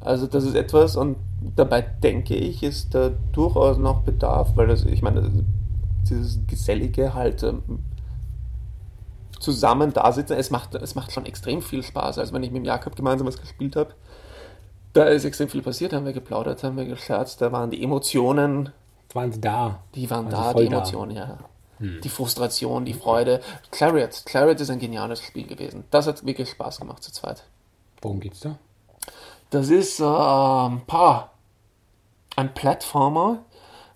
Also 0.00 0.26
das 0.26 0.44
ist 0.44 0.54
etwas, 0.54 0.96
und 0.96 1.16
dabei 1.56 1.82
denke 1.82 2.34
ich, 2.36 2.62
ist 2.62 2.94
da 2.94 3.10
durchaus 3.32 3.76
noch 3.76 4.02
Bedarf, 4.02 4.52
weil 4.56 4.68
das, 4.68 4.84
ich 4.84 5.02
meine, 5.02 5.44
dieses 6.08 6.38
Gesellige 6.46 7.14
halt 7.14 7.42
ähm, 7.42 7.62
zusammen 9.40 9.92
da 9.92 10.12
sitzen, 10.12 10.34
es 10.34 10.50
macht, 10.50 10.74
es 10.76 10.94
macht 10.94 11.12
schon 11.12 11.26
extrem 11.26 11.60
viel 11.60 11.82
Spaß. 11.82 12.18
Also 12.18 12.32
wenn 12.32 12.42
ich 12.42 12.50
mit 12.52 12.62
dem 12.62 12.64
Jakob 12.64 12.94
gemeinsam 12.94 13.26
was 13.26 13.38
gespielt 13.38 13.74
habe, 13.76 13.90
da 14.96 15.04
ist 15.04 15.24
extrem 15.24 15.48
viel 15.48 15.62
passiert, 15.62 15.92
haben 15.92 16.06
wir 16.06 16.12
geplaudert, 16.12 16.62
haben 16.62 16.76
wir 16.76 16.86
gescherzt, 16.86 17.40
da 17.40 17.52
waren 17.52 17.70
die 17.70 17.82
Emotionen, 17.82 18.72
waren 19.12 19.32
sie 19.32 19.40
da. 19.40 19.80
die 19.94 20.10
waren 20.10 20.26
Also 20.26 20.36
da, 20.36 20.54
die 20.54 20.68
da. 20.68 20.76
Emotionen, 20.76 21.16
ja. 21.16 21.38
Die 21.78 22.08
Frustration, 22.08 22.86
die 22.86 22.94
Freude. 22.94 23.40
Clariot, 23.70 24.22
Clariot 24.24 24.58
ist 24.60 24.70
ein 24.70 24.78
geniales 24.78 25.20
Spiel 25.20 25.46
gewesen. 25.46 25.84
Das 25.90 26.06
hat 26.06 26.24
wirklich 26.24 26.48
Spaß 26.48 26.80
gemacht 26.80 27.02
zu 27.02 27.12
zweit. 27.12 27.44
Worum 28.00 28.18
geht's 28.20 28.40
da? 28.40 28.56
Das 29.50 29.68
ist 29.68 30.00
ähm, 30.00 30.80
pah, 30.86 31.30
ein 32.34 32.54
Plattformer, 32.54 33.44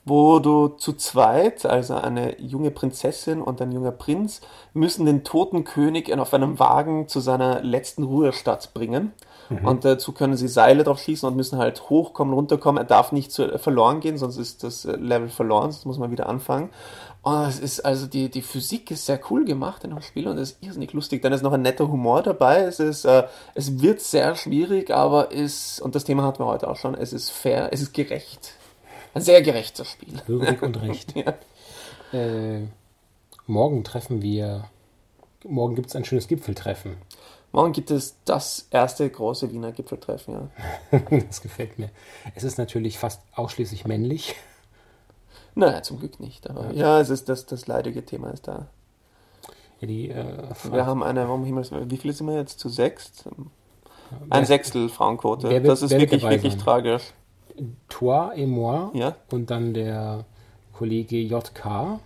wo 0.04 0.38
du 0.38 0.68
zu 0.68 0.94
zweit, 0.94 1.66
also 1.66 1.94
eine 1.94 2.40
junge 2.40 2.70
Prinzessin 2.70 3.42
und 3.42 3.60
ein 3.60 3.72
junger 3.72 3.92
Prinz, 3.92 4.40
müssen 4.72 5.06
den 5.06 5.24
toten 5.24 5.64
König 5.64 6.12
auf 6.18 6.34
einem 6.34 6.58
Wagen 6.58 7.08
zu 7.08 7.20
seiner 7.20 7.62
letzten 7.62 8.02
Ruhestadt 8.04 8.72
bringen. 8.74 9.12
Und 9.64 9.84
dazu 9.84 10.12
können 10.12 10.36
sie 10.36 10.46
Seile 10.46 10.84
drauf 10.84 11.00
schießen 11.00 11.28
und 11.28 11.34
müssen 11.34 11.58
halt 11.58 11.90
hochkommen, 11.90 12.32
runterkommen. 12.32 12.82
Er 12.82 12.86
darf 12.86 13.10
nicht 13.10 13.32
zu, 13.32 13.58
verloren 13.58 13.98
gehen, 13.98 14.16
sonst 14.16 14.36
ist 14.36 14.62
das 14.62 14.84
äh, 14.84 14.92
Level 14.92 15.28
verloren, 15.28 15.72
sonst 15.72 15.86
muss 15.86 15.98
man 15.98 16.12
wieder 16.12 16.28
anfangen. 16.28 16.70
Und 17.22 17.48
es 17.48 17.58
ist 17.58 17.80
also 17.80 18.06
die, 18.06 18.30
die 18.30 18.42
Physik 18.42 18.92
ist 18.92 19.06
sehr 19.06 19.20
cool 19.28 19.44
gemacht 19.44 19.82
in 19.82 19.90
dem 19.90 20.02
Spiel 20.02 20.28
und 20.28 20.38
es 20.38 20.52
ist 20.52 20.62
irrsinnig 20.62 20.92
lustig. 20.92 21.20
Dann 21.22 21.32
ist 21.32 21.42
noch 21.42 21.52
ein 21.52 21.62
netter 21.62 21.88
Humor 21.88 22.22
dabei. 22.22 22.60
Es 22.60 22.78
ist, 22.78 23.04
äh, 23.04 23.24
es 23.54 23.82
wird 23.82 24.00
sehr 24.00 24.36
schwierig, 24.36 24.92
aber 24.92 25.32
ist, 25.32 25.80
und 25.80 25.96
das 25.96 26.04
Thema 26.04 26.22
hatten 26.22 26.38
wir 26.38 26.46
heute 26.46 26.68
auch 26.68 26.76
schon, 26.76 26.94
es 26.94 27.12
ist 27.12 27.30
fair, 27.30 27.70
es 27.72 27.82
ist 27.82 27.92
gerecht. 27.92 28.52
Ein 29.14 29.22
sehr 29.22 29.42
gerechtes 29.42 29.90
Spiel. 29.90 30.20
Würdig 30.26 30.62
und 30.62 30.80
recht. 30.80 31.14
Ja. 32.12 32.18
Äh, 32.18 32.66
morgen 33.46 33.84
treffen 33.84 34.20
wir. 34.22 34.64
Morgen 35.44 35.76
gibt 35.76 35.88
es 35.88 35.96
ein 35.96 36.04
schönes 36.04 36.28
Gipfeltreffen. 36.28 36.96
Morgen 37.52 37.72
gibt 37.72 37.90
es 37.90 38.16
das 38.24 38.66
erste 38.70 39.08
große 39.08 39.52
Wiener 39.52 39.72
Gipfeltreffen, 39.72 40.50
ja. 40.92 40.98
das 41.28 41.40
gefällt 41.40 41.78
mir. 41.78 41.90
Es 42.34 42.44
ist 42.44 42.58
natürlich 42.58 42.98
fast 42.98 43.22
ausschließlich 43.34 43.86
männlich. 43.86 44.34
Naja, 45.54 45.82
zum 45.82 45.98
Glück 45.98 46.20
nicht, 46.20 46.48
aber 46.48 46.72
ja, 46.72 47.00
es 47.00 47.10
ist 47.10 47.28
das, 47.28 47.46
das 47.46 47.66
leidige 47.66 48.04
Thema 48.04 48.30
ist 48.30 48.46
da. 48.46 48.66
Ja, 49.80 49.88
die, 49.88 50.10
äh, 50.10 50.48
Wir 50.70 50.86
haben 50.86 51.02
eine, 51.02 51.28
um 51.28 51.44
Himmels 51.44 51.72
wie 51.72 51.96
viele 51.96 52.12
sind 52.12 52.28
wir 52.28 52.36
jetzt? 52.36 52.60
Zu 52.60 52.68
sechs? 52.68 53.24
Ein 54.28 54.44
Sechstel 54.44 54.88
Frauenquote. 54.88 55.48
Wer 55.48 55.60
das 55.60 55.82
ist 55.82 55.90
wirklich, 55.90 56.22
wirklich 56.22 56.56
tragisch. 56.56 57.12
Toi 57.88 58.32
et 58.36 58.46
moi 58.48 58.90
Ja. 58.94 59.14
und 59.32 59.50
dann 59.50 59.74
der 59.74 60.24
Kollege 60.72 61.16
JK, 61.20 61.98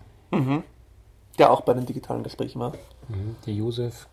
Der 1.39 1.51
auch 1.51 1.61
bei 1.63 1.75
den 1.75 1.87
digitalen 1.87 2.23
Gesprächen 2.23 2.61
war. 2.61 2.73
mhm, 3.09 3.37
der 3.47 3.55
Josef 3.55 4.09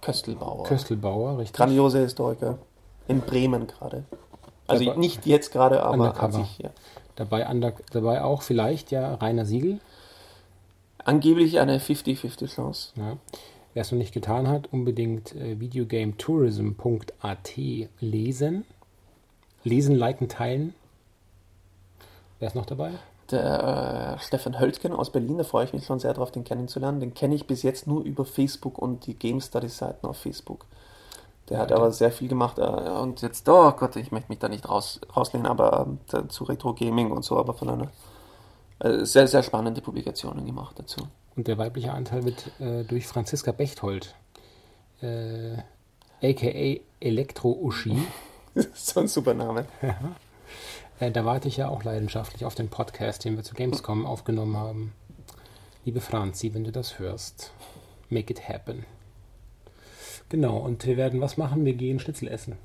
Köstelbauer. 0.00 0.64
Köstelbauer, 0.64 1.38
richtig. 1.38 1.56
Grandiose 1.56 2.00
Historiker. 2.00 2.58
In 3.08 3.20
Bremen 3.20 3.66
gerade. 3.66 4.04
Also 4.66 4.84
Dabei- 4.84 4.98
nicht 4.98 5.26
jetzt 5.26 5.52
gerade, 5.52 5.82
aber 5.82 6.18
an 6.20 6.32
sich, 6.32 6.58
ja. 6.58 6.70
Dabei, 7.16 7.46
under, 7.48 7.72
dabei 7.92 8.22
auch 8.22 8.42
vielleicht 8.42 8.90
ja 8.90 9.14
Rainer 9.14 9.44
Siegel. 9.46 9.78
Angeblich 11.04 11.58
eine 11.60 11.78
50-50 11.80 12.54
Chance. 12.54 12.92
Ja. 12.96 13.16
Wer 13.74 13.80
es 13.82 13.90
noch 13.92 13.98
nicht 13.98 14.14
getan 14.14 14.48
hat, 14.48 14.72
unbedingt 14.72 15.34
äh, 15.34 15.58
videogametourism.at 15.60 17.52
lesen. 18.00 18.64
Lesen, 19.64 19.96
liken, 19.96 20.28
teilen. 20.28 20.74
Wer 22.38 22.48
ist 22.48 22.54
noch 22.54 22.66
dabei? 22.66 22.92
Der 23.30 24.16
äh, 24.18 24.22
Stefan 24.22 24.60
Höltgen 24.60 24.92
aus 24.92 25.10
Berlin, 25.10 25.38
da 25.38 25.44
freue 25.44 25.64
ich 25.64 25.72
mich 25.72 25.86
schon 25.86 25.98
sehr 25.98 26.12
drauf, 26.12 26.30
den 26.30 26.44
kennenzulernen. 26.44 27.00
Den 27.00 27.14
kenne 27.14 27.34
ich 27.34 27.46
bis 27.46 27.62
jetzt 27.62 27.86
nur 27.86 28.02
über 28.02 28.24
Facebook 28.26 28.78
und 28.78 29.06
die 29.06 29.14
Game 29.14 29.40
Study 29.40 29.68
Seiten 29.68 30.06
auf 30.06 30.18
Facebook. 30.18 30.66
Der 31.48 31.58
hat 31.58 31.70
der- 31.70 31.78
aber 31.78 31.90
sehr 31.92 32.12
viel 32.12 32.28
gemacht. 32.28 32.58
Äh, 32.58 32.62
und 32.62 33.22
jetzt, 33.22 33.48
oh 33.48 33.72
Gott, 33.72 33.96
ich 33.96 34.12
möchte 34.12 34.30
mich 34.30 34.38
da 34.40 34.48
nicht 34.48 34.68
raus, 34.68 35.00
rauslehnen, 35.16 35.46
aber 35.46 35.86
da- 36.08 36.28
zu 36.28 36.44
Retro 36.44 36.74
Gaming 36.74 37.10
und 37.10 37.24
so, 37.24 37.38
aber 37.38 37.54
von 37.54 37.70
einer 37.70 37.90
äh, 38.80 39.04
sehr, 39.06 39.26
sehr 39.26 39.42
spannende 39.42 39.80
Publikationen 39.80 40.44
gemacht 40.44 40.78
dazu. 40.78 41.00
Und 41.36 41.46
der 41.48 41.56
weibliche 41.56 41.92
Anteil 41.92 42.24
wird 42.24 42.50
äh, 42.60 42.84
durch 42.84 43.06
Franziska 43.06 43.52
Bechtold, 43.52 44.14
äh, 45.00 45.56
aka 46.22 46.80
Elektro-Uschi. 47.00 47.96
so 48.74 49.00
ein 49.00 49.08
super 49.08 49.34
Name. 49.34 49.66
Äh, 51.00 51.10
da 51.10 51.24
warte 51.24 51.48
ich 51.48 51.56
ja 51.56 51.68
auch 51.68 51.82
leidenschaftlich 51.82 52.44
auf 52.44 52.54
den 52.54 52.68
Podcast, 52.68 53.24
den 53.24 53.36
wir 53.36 53.42
zu 53.42 53.54
Gamescom 53.54 54.06
aufgenommen 54.06 54.56
haben. 54.56 54.92
Liebe 55.84 56.00
Franzi, 56.00 56.54
wenn 56.54 56.64
du 56.64 56.72
das 56.72 56.98
hörst, 56.98 57.52
make 58.08 58.32
it 58.32 58.48
happen. 58.48 58.86
Genau, 60.28 60.56
und 60.58 60.86
wir 60.86 60.96
werden 60.96 61.20
was 61.20 61.36
machen? 61.36 61.64
Wir 61.64 61.74
gehen 61.74 61.98
Schnitzel 61.98 62.28
essen. 62.28 62.56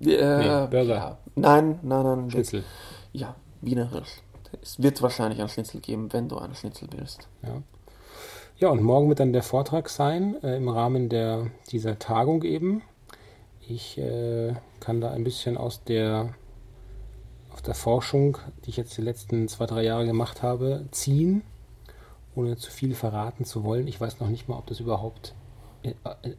Äh, 0.00 0.66
Burger. 0.68 0.94
Ja. 0.94 1.18
Nein, 1.34 1.78
nein, 1.82 2.02
nein. 2.04 2.30
Schnitzel. 2.30 2.64
Ja, 3.12 3.34
wienerisch. 3.60 4.22
Es 4.62 4.82
wird 4.82 5.02
wahrscheinlich 5.02 5.40
ein 5.40 5.48
Schnitzel 5.48 5.80
geben, 5.80 6.12
wenn 6.12 6.28
du 6.28 6.38
einen 6.38 6.54
Schnitzel 6.54 6.88
willst. 6.92 7.28
Ja. 7.42 7.62
Ja, 8.58 8.68
und 8.68 8.82
morgen 8.82 9.08
wird 9.08 9.20
dann 9.20 9.32
der 9.32 9.42
Vortrag 9.42 9.88
sein 9.88 10.36
äh, 10.42 10.56
im 10.56 10.68
Rahmen 10.68 11.08
der, 11.08 11.46
dieser 11.70 11.98
Tagung 11.98 12.42
eben. 12.42 12.82
Ich 13.70 13.98
äh, 13.98 14.52
kann 14.80 15.00
da 15.00 15.12
ein 15.12 15.22
bisschen 15.22 15.56
aus 15.56 15.84
der, 15.84 16.34
aus 17.54 17.62
der 17.62 17.74
Forschung, 17.74 18.36
die 18.64 18.70
ich 18.70 18.76
jetzt 18.76 18.96
die 18.96 19.02
letzten 19.02 19.46
zwei, 19.46 19.66
drei 19.66 19.84
Jahre 19.84 20.06
gemacht 20.06 20.42
habe, 20.42 20.86
ziehen, 20.90 21.42
ohne 22.34 22.56
zu 22.56 22.72
viel 22.72 22.96
verraten 22.96 23.44
zu 23.44 23.62
wollen. 23.62 23.86
Ich 23.86 24.00
weiß 24.00 24.18
noch 24.18 24.28
nicht 24.28 24.48
mal, 24.48 24.58
ob 24.58 24.66
das 24.66 24.80
überhaupt 24.80 25.34
in, 25.82 25.94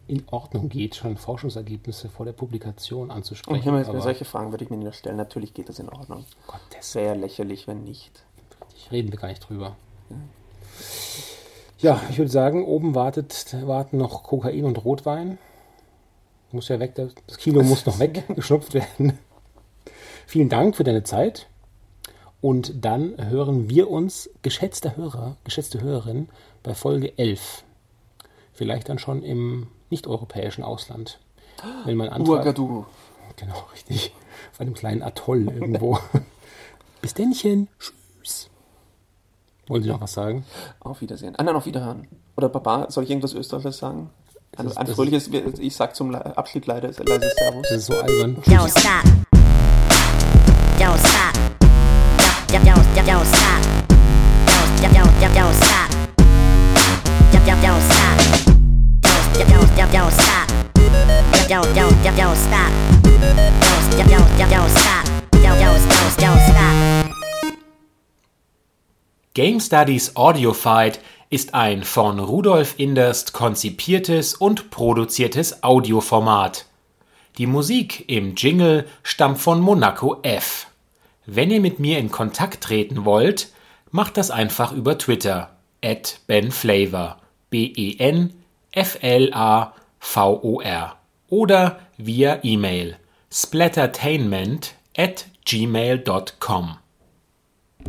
in 0.07 0.23
Ordnung 0.29 0.67
geht, 0.67 0.95
schon 0.95 1.15
Forschungsergebnisse 1.15 2.09
vor 2.09 2.25
der 2.25 2.33
Publikation 2.33 3.09
anzusprechen. 3.09 3.59
Ich 3.59 3.65
meine, 3.65 4.01
solche 4.01 4.25
Fragen 4.25 4.51
würde 4.51 4.65
ich 4.65 4.69
mir 4.69 4.75
nicht 4.75 4.95
stellen. 4.97 5.15
Natürlich 5.15 5.53
geht 5.53 5.69
das 5.69 5.79
in 5.79 5.87
Ordnung. 5.87 6.25
Gottes 6.47 6.95
Wäre 6.95 7.15
lächerlich, 7.15 7.65
wenn 7.65 7.85
nicht. 7.85 8.23
Reden 8.91 9.09
wir 9.09 9.17
gar 9.17 9.29
nicht 9.29 9.47
drüber. 9.47 9.77
Ja. 10.09 10.17
Ja, 11.79 11.99
ich 12.11 12.19
würde 12.19 12.29
sagen, 12.29 12.63
oben 12.65 12.93
wartet, 12.93 13.55
warten 13.65 13.97
noch 13.97 14.21
Kokain 14.21 14.65
und 14.65 14.83
Rotwein. 14.83 15.39
Muss 16.51 16.67
ja 16.67 16.79
weg, 16.79 16.95
das 16.95 17.37
Kino 17.37 17.63
muss 17.63 17.85
noch 17.85 17.99
weggeschnupft 17.99 18.73
werden. 18.73 19.17
Vielen 20.27 20.49
Dank 20.49 20.75
für 20.75 20.83
deine 20.83 21.03
Zeit. 21.03 21.47
Und 22.41 22.83
dann 22.83 23.15
hören 23.29 23.69
wir 23.69 23.89
uns, 23.89 24.29
geschätzter 24.41 24.97
Hörer, 24.97 25.37
geschätzte 25.43 25.81
Hörerin, 25.81 26.29
bei 26.63 26.73
Folge 26.73 27.17
11. 27.17 27.63
Vielleicht 28.53 28.89
dann 28.89 28.97
schon 28.97 29.23
im 29.23 29.67
nicht-europäischen 29.89 30.63
Ausland. 30.63 31.19
Wenn 31.85 31.97
man 31.97 32.09
Antrag, 32.09 32.43
Genau, 33.35 33.65
richtig. 33.73 34.13
Auf 34.51 34.61
einem 34.61 34.73
kleinen 34.73 35.03
Atoll 35.03 35.47
irgendwo. 35.47 35.99
Bis 37.01 37.13
dennchen. 37.13 37.67
Tschüss. 37.79 38.49
Wollen 39.67 39.83
Sie 39.83 39.89
noch 39.89 40.01
was 40.01 40.13
sagen? 40.13 40.45
Auf 40.79 41.01
Wiedersehen. 41.01 41.35
Ah, 41.37 41.43
nein, 41.43 41.55
auf 41.55 41.65
Wiederhören. 41.65 42.07
Oder 42.35 42.49
Papa, 42.49 42.89
soll 42.89 43.03
ich 43.03 43.09
irgendwas 43.09 43.33
Österreichers 43.33 43.77
sagen? 43.77 44.09
Ein, 44.57 44.67
ist, 44.67 44.77
ein 44.77 44.87
fröhliches, 44.87 45.29
ich 45.59 45.75
sag 45.75 45.95
zum 45.95 46.13
Abschied 46.13 46.65
leider 46.65 46.89
leises 46.89 47.35
Servus. 47.35 47.67
Das 47.69 47.77
ist 47.77 47.85
so 47.85 47.93
albern. 47.93 48.37
Stop. 48.43 48.69
Stop. 48.69 48.79
Stop. 50.77 50.99
Stop. 50.99 52.61
Stop. 52.61 53.05
Stop. 53.05 53.05
Stop. 53.05 53.31
Stop. 55.21 55.33
Stop. 55.33 55.71
Game 69.33 69.61
Studies 69.61 70.13
Audiofied 70.17 70.99
ist 71.31 71.55
ein 71.55 71.83
von 71.83 72.19
Rudolf 72.19 72.75
Inderst 72.77 73.31
konzipiertes 73.33 74.35
und 74.35 74.69
produziertes 74.69 75.63
Audioformat. 75.63 76.65
Die 77.37 77.47
Musik 77.47 78.09
im 78.09 78.35
Jingle 78.35 78.85
stammt 79.01 79.39
von 79.39 79.61
Monaco 79.61 80.19
F. 80.23 80.67
Wenn 81.25 81.49
ihr 81.49 81.61
mit 81.61 81.79
mir 81.79 81.97
in 81.99 82.11
Kontakt 82.11 82.61
treten 82.65 83.05
wollt, 83.05 83.47
macht 83.91 84.17
das 84.17 84.29
einfach 84.29 84.73
über 84.73 84.97
Twitter 84.97 85.55
at 85.81 86.19
benflavor 86.27 87.17
B-E-N 87.49 88.33
F-L-A-V-O-R 88.73 89.75
oder 91.29 91.79
via 91.97 92.39
E-Mail 92.43 92.97
splattertainment 93.31 94.75
at 94.97 95.27
gmail.com. 95.45 96.80